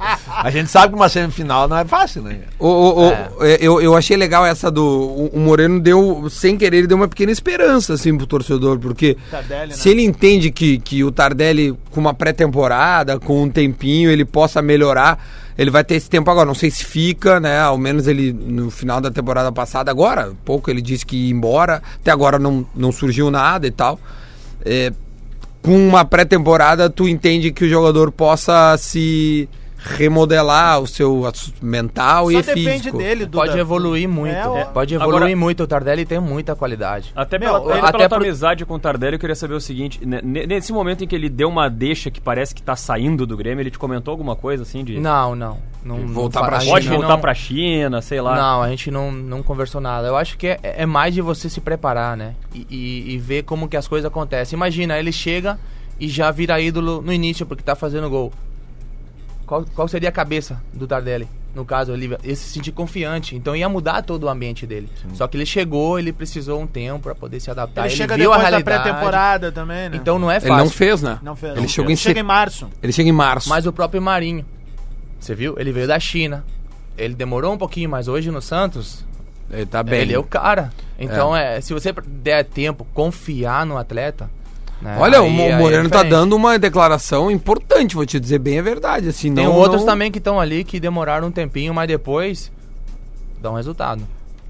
[0.47, 2.39] a gente sabe que uma semifinal não é fácil, né?
[2.59, 4.85] O, o- o- eu, eu achei legal essa do.
[4.85, 9.17] O, o Moreno deu, sem querer, ele deu uma pequena esperança, assim, pro torcedor, porque
[9.31, 9.75] Tardelli, né?
[9.75, 14.61] se ele entende que, que o Tardelli, com uma pré-temporada, com um tempinho, ele possa
[14.61, 15.17] melhorar,
[15.57, 16.45] ele vai ter esse tempo agora.
[16.45, 17.59] Não sei se fica, né?
[17.61, 21.81] Ao menos ele, no final da temporada passada, agora, pouco ele disse que ia embora,
[21.99, 23.99] até agora não, não surgiu nada e tal.
[24.63, 24.91] É,
[25.63, 29.49] com uma pré-temporada, tu entende que o jogador possa se
[29.86, 31.31] remodelar o seu
[31.61, 32.97] mental Só e depende físico.
[32.97, 33.45] dele, Duda.
[33.45, 34.36] Pode evoluir muito.
[34.36, 34.65] É.
[34.65, 35.63] Pode evoluir Agora- muito.
[35.63, 37.11] O Tardelli tem muita qualidade.
[37.15, 39.53] Até Meu, pela, ele, até pela tua pro- amizade com o Tardelli, eu queria saber
[39.53, 42.61] o seguinte: ne- ne- nesse momento em que ele deu uma deixa que parece que
[42.63, 44.99] tá saindo do Grêmio, ele te comentou alguma coisa assim de.
[44.99, 45.57] Não, não.
[45.83, 46.71] não não voltar fa- pra a China.
[46.73, 48.36] Pode voltar não- pra China, sei lá.
[48.36, 50.07] Não, a gente não, não conversou nada.
[50.07, 52.33] Eu acho que é, é mais de você se preparar, né?
[52.53, 54.57] E, e- e ver como que as coisas acontecem.
[54.57, 55.59] Imagina, ele chega
[55.99, 58.31] e já vira ídolo no início porque tá fazendo gol.
[59.45, 61.27] Qual, qual seria a cabeça do Tardelli?
[61.53, 63.33] No caso, ele ia se sentir confiante.
[63.35, 64.89] Então ia mudar todo o ambiente dele.
[65.13, 67.85] Só que ele chegou, ele precisou um tempo pra poder se adaptar.
[67.85, 68.83] Ele, chega viu a depois da realidade.
[68.83, 69.95] pré-temporada também, né?
[69.95, 70.65] Então não é Ele fácil.
[70.65, 71.19] não fez, né?
[71.23, 71.53] Não fez.
[71.53, 71.99] Ele não chegou fez.
[71.99, 72.69] em Chega em março.
[72.83, 73.47] Ele chega em março.
[73.47, 74.45] Mas o próprio Marinho,
[75.17, 75.55] você viu?
[75.57, 76.43] Ele veio da China.
[76.97, 79.05] Ele demorou um pouquinho, mas hoje no Santos,
[79.49, 80.01] Ele tá bem.
[80.01, 80.73] Ele é o cara.
[80.99, 81.61] Então, é.
[81.61, 84.29] se você der tempo, confiar no atleta.
[84.86, 88.19] Né, Olha, aí- o Mo- aí é Moreno tá dando uma declaração importante, vou te
[88.19, 89.09] dizer bem a verdade.
[89.09, 92.51] Assim, Tem não, outros não- também que estão ali que demoraram um tempinho, mas depois
[93.41, 94.01] dão resultado.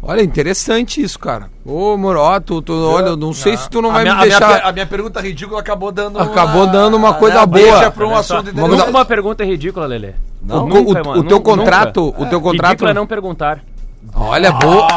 [0.04, 1.50] Olha, interessante isso, cara.
[1.66, 4.16] Ô, Moro, ó, tu, tu- olha, eu não sei se tu não A vai minha,
[4.16, 4.68] me a minha deixar.
[4.68, 7.64] a minha pergunta ridícula acabou dando Acabou dando uma coisa né, boa.
[7.64, 10.12] Deixa pra um assunto Uma Nunca coisa- uma pergunta é ridícula, Lelê.
[10.48, 11.50] O, Nunca, o- mano, o teu nunca.
[11.52, 12.70] contrato, o teu contrato.
[12.72, 13.64] Ridículo é não perguntar.
[14.14, 14.88] Olha, boa.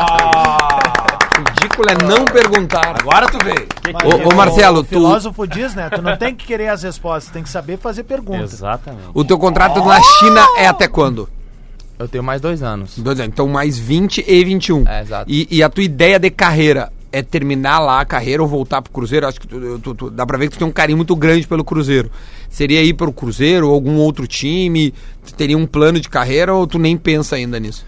[1.79, 2.97] Ridículo é não perguntar.
[3.01, 3.67] Agora tu veio.
[4.05, 5.89] Ô, ô, Marcelo, o tu- filósofo diz, né?
[5.91, 8.53] Tu não tem que querer as respostas, tem que saber fazer perguntas.
[8.55, 9.05] Exatamente.
[9.15, 11.29] O teu contrato na China é até quando?
[11.99, 12.99] Eu tenho mais dois anos.
[12.99, 13.33] Dois anos.
[13.33, 14.85] Então mais 20 e 21.
[14.89, 15.31] É, exato.
[15.31, 18.93] E, e a tua ideia de carreira é terminar lá a carreira ou voltar pro
[18.93, 19.27] Cruzeiro?
[19.27, 21.47] Acho que tu, tu- tu- dá pra ver que tu tem um carinho muito grande
[21.47, 22.11] pelo Cruzeiro.
[22.51, 24.93] Seria ir pro Cruzeiro ou algum outro time?
[25.27, 27.85] Tu teria um plano de carreira ou tu nem pensa ainda nisso?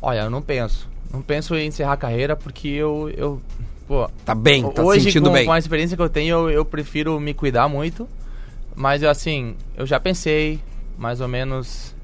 [0.00, 0.88] Olha, eu não penso.
[1.12, 3.12] Não penso em encerrar a carreira porque eu.
[3.16, 3.40] eu
[3.86, 5.44] pô, Tá bem, tá hoje, sentindo com, bem.
[5.44, 8.08] com a experiência que eu tenho, eu, eu prefiro me cuidar muito.
[8.74, 10.58] Mas assim, eu já pensei,
[10.96, 11.94] mais ou menos.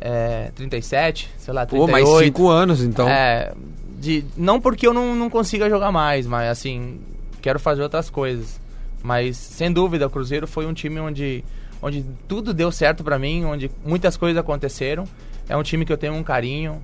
[0.00, 1.92] É, 37, sei lá, Pô, 38.
[1.92, 3.08] mais cinco anos, então.
[3.08, 3.52] É,
[4.00, 6.98] de, não porque eu não, não consiga jogar mais, mas assim,
[7.40, 8.60] quero fazer outras coisas.
[9.00, 11.44] Mas sem dúvida, o Cruzeiro foi um time onde,
[11.80, 15.04] onde tudo deu certo pra mim, onde muitas coisas aconteceram.
[15.48, 16.82] É um time que eu tenho um carinho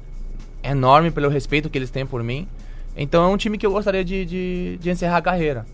[0.63, 2.47] enorme pelo respeito que eles têm por mim.
[2.97, 5.67] Então é um time que eu gostaria de, de, de encerrar a carreira.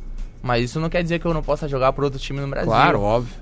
[0.43, 2.71] Mas isso não quer dizer que eu não possa jogar por outro time no Brasil.
[2.71, 3.35] Claro, óbvio.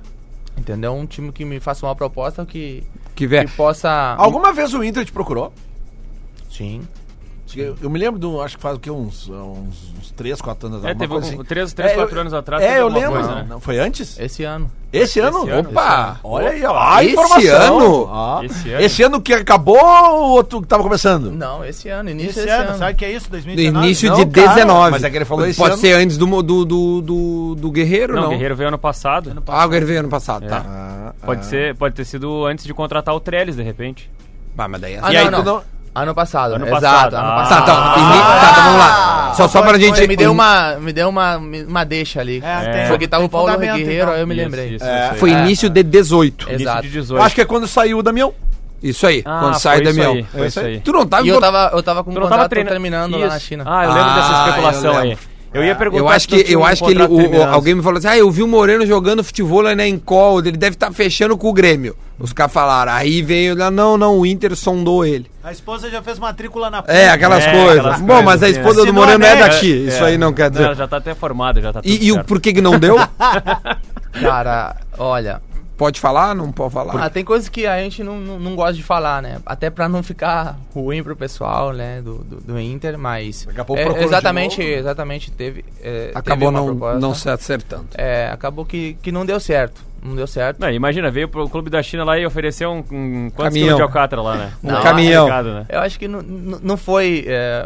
[0.57, 0.95] Entendeu?
[0.95, 2.85] Um time que me faça uma proposta que,
[3.17, 4.15] Que que possa.
[4.17, 5.53] Alguma vez o Inter te procurou?
[6.51, 6.83] Sim.
[7.61, 8.91] Eu, eu me lembro de um, acho que faz o quê?
[8.91, 10.99] Uns, uns, uns 3, 4 anos É, atrás.
[10.99, 12.63] teve alguma um, coisa três, três É, quatro eu- anos atrás.
[12.63, 13.19] É, teve eu alguma lembro.
[13.19, 13.47] coisa, né?
[13.49, 14.19] Não, foi antes?
[14.19, 14.71] Esse ano.
[14.93, 15.49] Esse ano?
[15.51, 16.21] ano, Opa!
[16.23, 16.77] Olha aí, ó.
[16.79, 17.79] A Esse informação.
[17.79, 18.09] ano?
[18.11, 18.43] Ó.
[18.43, 18.81] Esse ano.
[18.85, 21.31] Esse ano que acabou ou tu que tava começando?
[21.31, 22.79] Não, esse ano, início Esse, ano, ano.
[22.79, 23.27] sabe o que é isso?
[23.27, 23.87] Do 2019?
[23.87, 24.91] início Não, de cara, 19.
[24.91, 25.81] mas é que ele falou esse Pode ano.
[25.81, 28.29] ser antes do, do, do, do, do Guerreiro, Não, não?
[28.29, 29.43] o Guerreiro veio ano passado.
[29.47, 30.49] Ah, o Guerreiro veio ano passado, É.
[30.49, 30.63] tá.
[30.67, 31.45] Ah, Pode, ah.
[31.45, 34.11] ser, pode ter sido antes de contratar o Trellis, de repente.
[34.55, 35.39] Bah, mas daí é Ah, E não, aí não.
[35.41, 35.63] tu não-
[35.95, 37.15] Ano passado, Ano exato, passado.
[37.17, 37.31] ano Ah.
[37.31, 37.67] Tá, passado.
[37.67, 39.33] tá, ini- tá, então vamos lá.
[39.37, 40.07] Só, só pra gente.
[40.09, 42.43] me deu uma, me deu uma, uma deixa ali.
[42.43, 44.15] É, tem- Foi que tava o Paulo Guerreiro, então.
[44.15, 44.69] aí eu me Isso, lembrei.
[44.77, 45.03] isso, É.
[45.05, 45.19] isso aí.
[45.19, 45.41] Foi É.
[45.41, 46.47] início de 18.
[46.49, 46.53] É.
[46.53, 46.83] Início Exato.
[46.83, 47.23] de Eu 18.
[47.25, 48.33] acho que é quando saiu o Damião.
[48.83, 50.13] Isso aí, Ah, quando sai foi isso Damião.
[50.15, 50.81] aí, Foi isso aí.
[50.81, 52.73] Tu não tá E eu tava, eu tava com um Tu não tava contrato treinando
[52.75, 53.47] terminando lá na Isso.
[53.47, 53.65] China.
[53.67, 55.19] Ah, eu lembro Ah, dessa especulação eu aí.
[55.55, 57.99] Eu ia perguntar Eu acho que, eu acho que ele, o- o- alguém me falou
[57.99, 61.37] assim: ah, eu vi o Moreno jogando futebol lá na Encol, ele deve estar fechando
[61.37, 61.95] com o Grêmio.
[62.19, 65.31] Os caras falaram, aí veio, lá, não, não, o Inter sondou ele.
[65.43, 67.79] A esposa já fez matrícula na É, aquelas É, coisas.
[67.79, 68.87] aquelas Bom, coisas mas a esposa né?
[68.87, 70.67] do Moreno é é daqui, É, isso aí não quer dizer.
[70.69, 72.79] Não, já tá até formada, já tá tudo E, e o por que que não
[72.79, 72.97] deu?
[74.21, 75.41] Cara, olha,
[75.77, 76.33] Pode falar?
[76.35, 76.95] Não pode falar?
[77.05, 79.39] ah, tem coisas que a gente não, não, não gosta de falar, né?
[79.45, 83.45] Até pra não ficar ruim pro pessoal, né, do, do, do Inter, mas...
[83.47, 84.71] Daqui a pouco é, exatamente, novo.
[84.71, 85.65] exatamente, teve...
[85.83, 87.01] é, teve Acabou uma não, proposta.
[87.01, 87.87] não se acertando.
[87.95, 89.83] É, acabou que, que não deu certo.
[90.03, 90.59] Não deu certo.
[90.59, 93.67] Não, imagina, veio pro clube da China lá e ofereceu um, um quantos Caminhão.
[93.67, 94.53] quilos de alcatra lá, né?
[94.63, 95.25] Um Não, caminhão.
[95.27, 95.67] Mercado, né?
[95.69, 97.65] Eu acho que não, não não foi é,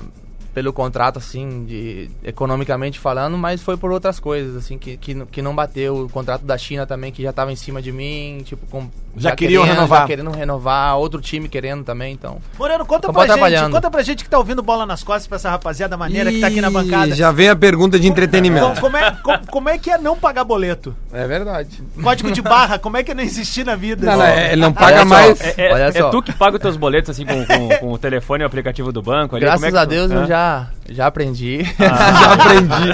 [0.56, 5.26] pelo contrato, assim, de economicamente falando, mas foi por outras coisas, assim, que, que, não-
[5.26, 6.04] que não bateu.
[6.04, 8.88] O contrato da China também, que já tava em cima de mim, tipo, com,
[9.18, 10.00] Já queriam querendo, renovar.
[10.00, 12.38] Já querendo renovar, outro time querendo também, então.
[12.58, 15.50] Moreno, conta pra gente, conta pra gente que tá ouvindo bola nas costas pra essa
[15.50, 17.14] rapaziada maneira que tá aqui na Ih, bancada.
[17.14, 18.66] Já vem a pergunta de entretenimento.
[18.66, 20.96] Como, como é, como, como é que é não pagar boleto?
[21.12, 21.82] É verdade.
[22.02, 24.06] Código de barra, como é que é não existir na vida?
[24.06, 25.40] Não, não, é- ele não Olha paga só, mais.
[25.42, 26.08] É, é- Olha é só.
[26.08, 28.90] tu que paga os teus boletos assim com, com- com o telefone e o aplicativo
[28.90, 29.44] do banco ali?
[29.44, 30.45] Graças Como é que a Deus eu já,
[30.88, 31.64] já aprendi.
[31.78, 32.90] Já aprendi.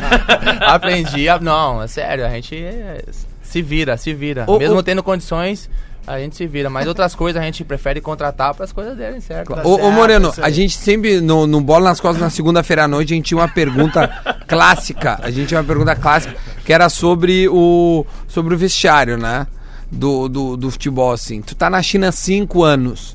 [0.61, 1.27] aprendi.
[1.41, 3.05] Não, é sério, a gente é,
[3.43, 4.45] se vira, se vira.
[4.47, 4.83] Ô, Mesmo ô.
[4.83, 5.69] tendo condições,
[6.07, 6.69] a gente se vira.
[6.71, 9.53] Mas outras coisas a gente prefere contratar para as coisas derem certo.
[9.65, 13.13] Ô, ô Moreno, a gente sempre, no, no Bola nas Costas, na segunda-feira à noite,
[13.13, 14.09] a gente tinha uma pergunta
[14.49, 15.19] clássica.
[15.23, 16.35] A gente tinha uma pergunta clássica
[16.65, 19.47] que era sobre o, sobre o vestiário, né?
[19.91, 21.43] Do, do, do futebol, assim.
[21.43, 23.15] Tu tá na China há cinco anos.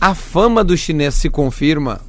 [0.00, 2.00] A fama do chinês se confirma?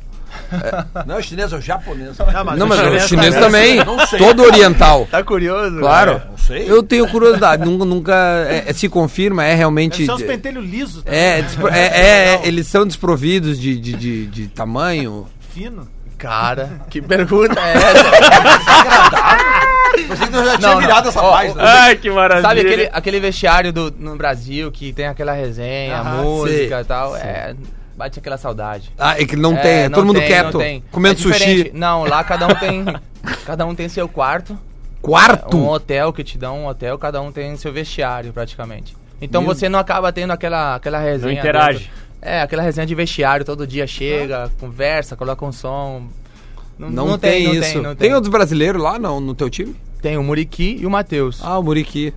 [1.06, 2.18] Não, o chinês é o japonês.
[2.18, 3.84] Não, mas Não, o mas o chinês chinês tá- também.
[3.84, 4.20] Não sei.
[4.20, 5.08] Todo oriental.
[5.10, 5.80] Tá curioso?
[5.80, 6.22] Claro.
[6.30, 6.70] Não sei.
[6.70, 7.66] Eu tenho curiosidade.
[7.66, 8.14] nunca, nunca
[8.50, 10.06] é, é, se confirma, é realmente.
[10.06, 11.12] São os pentelhos lisos, tá?
[11.14, 15.28] É, despro- é, é, é, eles são desprovidos de, de, de, de tamanho.
[15.54, 15.88] fino.
[16.18, 18.04] Cara, que pergunta é essa?
[20.08, 20.80] Pensei que tu já tinha Não, não.
[20.80, 21.62] virado essa Ó, página.
[21.64, 22.48] Ai, que maravilha.
[22.48, 26.84] Sabe aquele, aquele vestiário do, no Brasil que tem aquela resenha, Aham, música sei, e
[26.86, 27.16] tal?
[27.16, 27.56] É,
[27.98, 28.91] bate aquela saudade.
[28.98, 30.84] Ah, é que não É, tem, é não todo mundo tem, quieto, não tem.
[30.91, 31.72] comendo É sushi.
[31.74, 32.86] Não, lá cada um tem.
[33.45, 34.58] cada um tem seu quarto.
[35.02, 35.58] Quarto?
[35.58, 38.95] Um hotel que te dão um hotel, cada um tem seu vestiário praticamente.
[39.22, 41.39] Então Meu- você não acaba tendo aquela, aquela resenha.
[41.39, 41.80] interage.
[41.80, 46.04] dentro- É, aquela resenha de vestiário, todo dia chega, conversa, coloca um som.
[46.78, 47.82] Não, tem, isso.
[47.82, 48.14] não tem.
[48.14, 49.76] outros brasileiros lá não, no teu time?
[50.02, 51.39] Tem o Muriqui e o Matheus.
[51.43, 52.14] Ah, o Muriqui.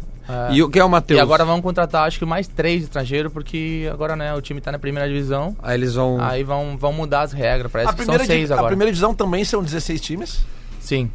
[0.51, 0.53] É.
[0.55, 1.19] E o que é o Matheus?
[1.19, 4.71] E agora vamos contratar, acho que mais três estrangeiros, porque agora, né, o time tá
[4.71, 5.57] na primeira divisão.
[5.63, 6.21] Aí eles vão...
[6.21, 7.71] Aí vão, vão mudar as regras.
[7.73, 8.69] Parece A que primeira, são seis di- a agora.
[8.69, 10.45] primeira divisão também são 16 times.
[10.81, 11.11] Sim.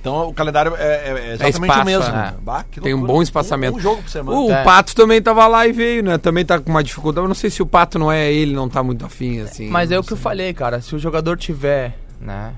[0.00, 2.14] Então o calendário é, é- é exatamente espaço, o mesmo.
[2.14, 2.34] é.
[2.40, 3.74] Bah, Tem um bom espaçamento.
[3.74, 4.38] Um, um jogo por semana.
[4.38, 4.62] O, o É.
[4.62, 6.16] Pato também tava lá e veio, né?
[6.16, 7.24] Também tá com uma dificuldade.
[7.24, 9.68] Eu não sei se o Pato não é ele, não tá muito afim, assim.
[9.68, 10.80] Mas é o que eu falei, cara.
[10.80, 12.52] Se o jogador tiver, né,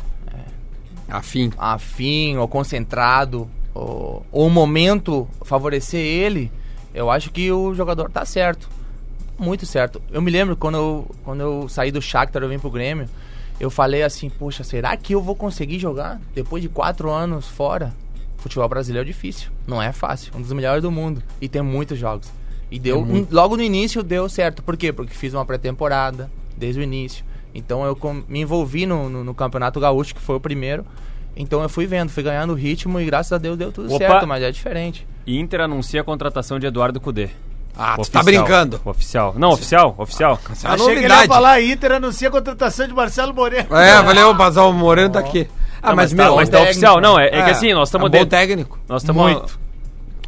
[1.09, 1.51] Afim.
[1.57, 6.51] afim ou concentrado, ou, ou o momento favorecer ele,
[6.95, 8.69] eu acho que o jogador tá certo.
[9.39, 10.03] Muito certo.
[10.11, 13.09] Eu me lembro quando eu, quando eu saí do Shakhtar, eu vim pro Grêmio,
[13.61, 17.95] eu falei assim, poxa, será que eu vou conseguir jogar depois de quatro anos fora?
[18.39, 21.99] Futebol brasileiro é difícil, não é fácil, um dos melhores do mundo e tem muitos
[21.99, 22.31] jogos.
[22.71, 24.93] E deu, um- logo no início deu certo, por quê?
[24.93, 27.25] Porque fiz uma pré-temporada desde o início.
[27.55, 27.97] Então eu
[28.29, 30.85] me envolvi no, no, no Campeonato Gaúcho, que foi o primeiro.
[31.39, 33.99] Então eu fui vendo, fui ganhando ritmo e graças a Deus deu tudo Opa.
[33.99, 35.07] certo, mas é diferente.
[35.27, 37.29] Inter anuncia a contratação de Eduardo Cudê.
[37.81, 38.25] Ah, tu Oficial.
[38.25, 38.81] tá brincando.
[38.85, 39.35] Oficial.
[39.39, 40.41] Não, oficial, oficial.
[40.53, 41.29] Isso é uma Achei que ele ia novidade.
[41.29, 43.77] falar Inter anuncia a contratação de Marcelo Moreno.
[43.77, 45.49] É, valeu, Basal Moreno tá aqui.
[45.81, 46.35] Ah, Não, mas, tá, meu...
[46.35, 47.01] mas tá oficial.
[47.01, 48.31] Não, é, é que assim, nós é estamos um bom dentro.
[48.31, 48.79] técnico.
[48.89, 49.23] Nós estamos.
[49.23, 49.61] Muito.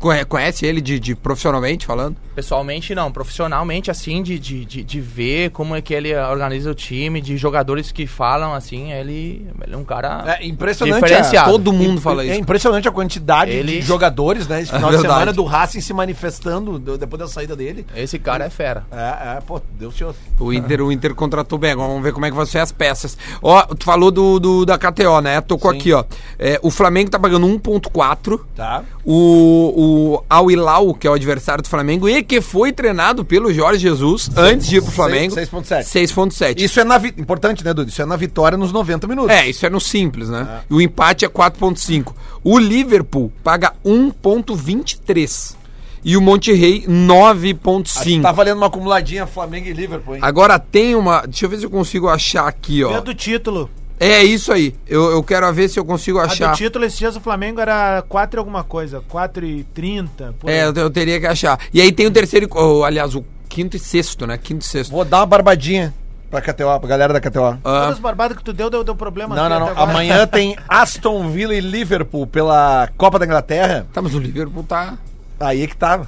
[0.00, 2.16] Conhe- Conhece ele de, de profissionalmente falando?
[2.34, 6.74] Pessoalmente não, profissionalmente assim, de, de, de, de ver como é que ele organiza o
[6.74, 11.02] time, de jogadores que falam assim, ele, ele é um cara É impressionante.
[11.04, 11.50] diferenciado.
[11.50, 12.40] Todo mundo fala É isso.
[12.40, 14.62] impressionante a quantidade Ele- de jogadores, né?
[14.62, 17.84] Esse final É de semana do Racing se manifestando do- depois da saída dele.
[17.94, 18.84] Esse cara é fera.
[18.90, 20.18] É, é, pô, Deus te ouça.
[20.38, 22.72] O Inter, o Inter contratou bem, agora vamos ver como é que vão ser as
[22.72, 23.18] peças.
[23.42, 25.42] Ó, tu falou do, do- da KTO, né?
[25.42, 26.04] Tocou aqui, ó.
[26.38, 28.40] É, o Flamengo tá pagando 1.4.
[28.56, 28.82] Tá.
[29.04, 29.89] O, o
[30.28, 34.30] Al Hilal, que é o adversário do Flamengo, e que foi treinado pelo Jorge Jesus
[34.36, 35.34] antes de ir pro Flamengo.
[35.34, 35.84] 6.7.
[35.84, 36.60] 6.7.
[36.60, 37.88] Isso é na vi- importante, né, Dudu?
[37.90, 39.30] Isso é na vitória nos 90 minutos.
[39.34, 40.60] É, isso é no simples, né?
[40.70, 42.14] E o empate é 4.5.
[42.42, 45.56] O Liverpool paga 1.23.
[46.02, 48.22] E o Monterrey Acho que 9.5.
[48.22, 50.20] Tá valendo uma acumuladinha Flamengo e Liverpool, hein?
[50.24, 51.22] Agora tem uma.
[51.26, 52.90] Deixa eu ver se eu consigo achar aqui, ó.
[52.92, 53.68] E a do título.
[54.00, 54.74] É isso aí.
[54.88, 56.52] Eu, eu quero ver se eu consigo A achar.
[56.52, 59.02] do título, esses dias o Flamengo era 4 e alguma coisa.
[59.06, 60.34] 4 e 30.
[60.40, 61.58] por É, eu, eu teria que achar.
[61.72, 62.46] E aí tem o terceiro.
[62.46, 64.38] e- oh, aliás, o quinto e sexto, né?
[64.38, 64.90] Quinto e sexto.
[64.90, 65.92] Vou dar uma barbadinha
[66.30, 67.44] pra KTO, pra galera da KTO.
[67.44, 69.36] Ah, Todas as barbadas que tu deu, deu, deu problema.
[69.36, 69.82] Não, aqui não, não.
[69.82, 73.86] Amanhã tem Aston Villa e Liverpool pela Copa da Inglaterra.
[73.92, 74.96] tá, mas o Liverpool tá.
[75.38, 76.00] Aí é que tá.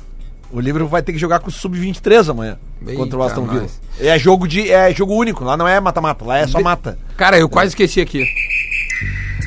[0.50, 2.56] O Liverpool vai ter que jogar com o Sub-23 amanhã.
[2.86, 3.66] Eita, contra o Aston Villa.
[4.00, 6.98] É jogo de é jogo único, lá não é mata-mata, lá é só mata.
[7.16, 8.24] Cara, eu quase esqueci aqui.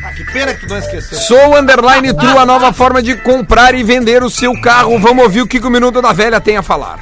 [0.04, 1.18] Ah, que pena que tu não esqueceu.
[1.18, 5.00] Sou Underline True, a nova forma de comprar e vender o seu carro.
[5.00, 7.00] Vamos ouvir o que o Minuto da Velha tem a falar.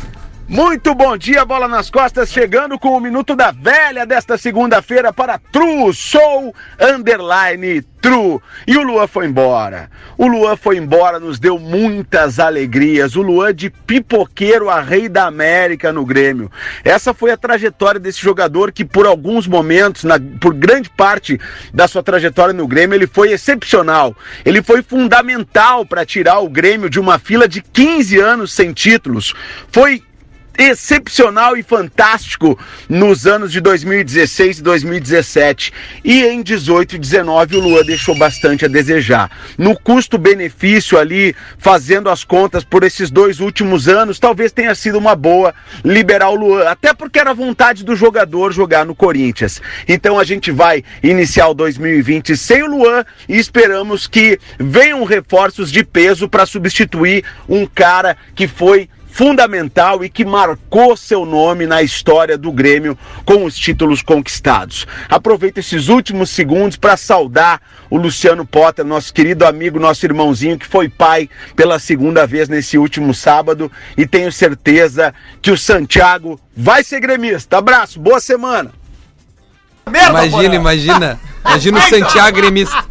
[0.53, 5.39] Muito bom dia, bola nas costas, chegando com o minuto da velha desta segunda-feira para
[5.51, 8.39] True Sou Underline True.
[8.67, 9.89] E o Luan foi embora.
[10.15, 13.15] O Luan foi embora, nos deu muitas alegrias.
[13.15, 16.51] O Luan de pipoqueiro a rei da América no Grêmio.
[16.83, 21.39] Essa foi a trajetória desse jogador que por alguns momentos, na- por grande parte
[21.73, 24.15] da sua trajetória no Grêmio, ele foi excepcional.
[24.45, 29.33] Ele foi fundamental para tirar o Grêmio de uma fila de 15 anos sem títulos.
[29.71, 30.03] Foi
[30.57, 35.73] excepcional e fantástico nos anos de 2016 e 2017.
[36.03, 39.31] E em 18 e 19 o Luan deixou bastante a desejar.
[39.57, 45.15] No custo-benefício ali, fazendo as contas por esses dois últimos anos, talvez tenha sido uma
[45.15, 49.61] boa liberar o Luan, até porque era vontade do jogador jogar no Corinthians.
[49.87, 55.71] Então a gente vai iniciar o 2020 sem o Luan e esperamos que venham reforços
[55.71, 61.83] de peso para substituir um cara que foi fundamental e que marcou seu nome na
[61.83, 64.87] história do Grêmio com os títulos conquistados.
[65.07, 67.61] Aproveito esses últimos segundos para saudar
[67.91, 72.75] o Luciano Potter, nosso querido amigo, nosso irmãozinho que foi pai pela segunda vez nesse
[72.75, 77.59] último sábado e tenho certeza que o Santiago vai ser gremista.
[77.59, 78.71] Abraço, boa semana.
[79.85, 81.19] Imagina, imagina.
[81.45, 82.85] Imagina o Santiago gremista.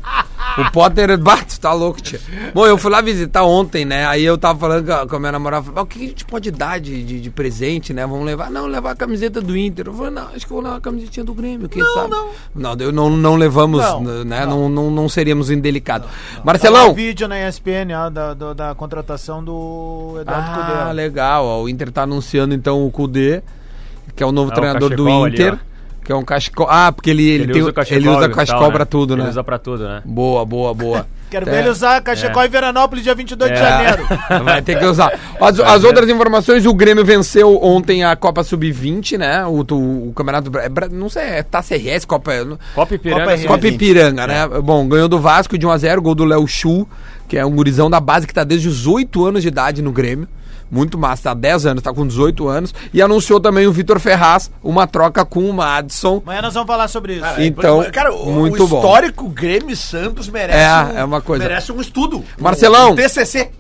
[0.59, 2.21] O Potter, bato, tá louco, tia.
[2.53, 4.07] Bom, eu fui lá visitar ontem, né?
[4.07, 6.09] Aí eu tava falando com a, com a minha namorada, falei, "Ah, o que a
[6.09, 8.07] gente pode dar de, de, de presente, né?
[8.07, 8.51] Vamos levar?
[8.51, 9.87] Não, levar a camiseta do Inter.
[9.87, 12.11] Eu falei, não, acho que eu vou levar a camisetinha do Grêmio, quem sabe?
[12.11, 12.77] Não, não.
[12.79, 14.45] eu não, não levamos, Não, né?
[14.45, 16.09] Não, não, não seríamos indelicados.
[16.45, 16.91] Marcelão!
[16.91, 20.93] o vídeo na ESPN ó, da, do- da contratação do Eduardo Ah, Cudê.
[20.93, 21.45] legal.
[21.47, 23.43] Ó, o Inter tá anunciando então o Kudê,
[24.15, 25.55] que é o novo É, o treinador do cachecol ali, Inter.
[25.55, 25.72] ó.
[26.05, 26.67] Que é um cachecol.
[26.69, 28.75] Ah, porque ele, ele, tem, usa o cachecol, ele usa cachecol tal, né?
[28.77, 29.23] pra tudo, né?
[29.23, 30.03] Ele usa pra tudo, né?
[30.05, 31.07] Boa, boa, boa.
[31.33, 31.51] Quero É.
[31.51, 34.07] ver ele usar Cachecol em Veranópolis dia 22 de janeiro.
[34.45, 35.19] Vai ter que usar.
[35.41, 39.43] As, as outras informações, o Grêmio venceu ontem a Copa Sub-20, né?
[39.47, 40.53] O, o, o Campeonato.
[40.59, 42.33] É Não sei, é Taça RS, Copa.
[42.75, 43.47] Copa Ipiranga.
[43.47, 44.47] Copa Ipiranga, né?
[44.63, 46.87] Bom, ganhou do Vasco de 1x0, gol do Léo Chu,
[47.27, 49.91] que é um gurizão da base que tá desde os 8 anos de idade no
[49.91, 50.29] Grêmio.
[50.73, 52.75] Muito massa, tá há 10 anos, tá com 18 anos.
[52.95, 56.23] E anunciou também o Vitor Ferraz, uma troca com o Madison.
[56.25, 57.27] Amanhã nós vamos falar sobre isso.
[57.39, 58.77] Então, Cara, o, muito o bom.
[58.79, 61.45] histórico Grêmio e Santos merece, É, um, é uma coisa.
[61.45, 62.25] merece um estudo.
[62.41, 62.93] Marcelão.
[62.93, 63.51] Um TCC.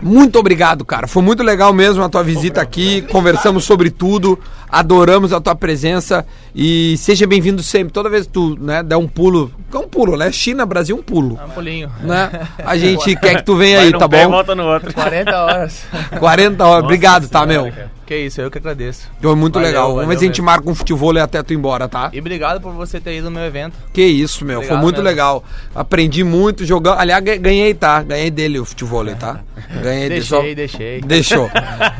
[0.00, 1.06] Muito obrigado, cara.
[1.06, 3.02] Foi muito legal mesmo a tua visita aqui.
[3.02, 4.38] Conversamos sobre tudo.
[4.68, 6.26] Adoramos a tua presença.
[6.54, 7.92] E seja bem-vindo sempre.
[7.92, 9.50] Toda vez que tu né, der um pulo.
[9.72, 10.30] É um pulo, né?
[10.32, 11.38] China, Brasil, um pulo.
[11.44, 11.90] Um pulinho.
[12.00, 12.30] Né?
[12.64, 14.32] A gente quer que tu venha Vai aí, tá pé bom?
[14.32, 14.92] volta no outro.
[14.92, 15.82] 40 horas.
[16.18, 16.84] 40 horas.
[16.84, 17.72] Obrigado, tá, meu?
[18.06, 19.08] Que isso, eu que agradeço.
[19.20, 19.94] Foi muito Valeu, legal.
[19.94, 20.46] Vamos ver se a gente mesmo.
[20.46, 22.10] marca um futebol até tu ir embora, tá?
[22.12, 23.74] E obrigado por você ter ido no meu evento.
[23.92, 24.56] Que isso, meu.
[24.56, 25.08] Foi Obrigado muito mesmo.
[25.08, 25.44] legal.
[25.74, 26.98] Aprendi muito jogando.
[26.98, 28.02] Aliás, ga- ganhei, tá?
[28.02, 29.40] Ganhei dele o futebol, tá?
[29.82, 30.20] Ganhei dele.
[30.20, 31.00] Deixei, deixei.
[31.00, 31.50] Deixou.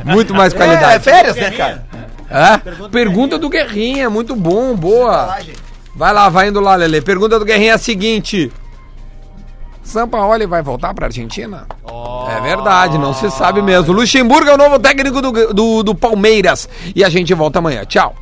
[0.05, 1.03] Muito mais É, é qualidade.
[1.03, 1.85] férias, né, cara?
[2.29, 2.87] É?
[2.89, 5.37] Pergunta do Guerrinha, muito bom, boa.
[5.95, 7.01] Vai lá, vai indo lá, Lele.
[7.01, 8.51] Pergunta do Guerrinha é a seguinte:
[9.87, 11.65] Sampaoli vai voltar pra Argentina?
[12.29, 13.93] É verdade, não se sabe mesmo.
[13.93, 16.67] Luxemburgo é o novo técnico do, do, do Palmeiras.
[16.93, 17.85] E a gente volta amanhã.
[17.85, 18.13] Tchau.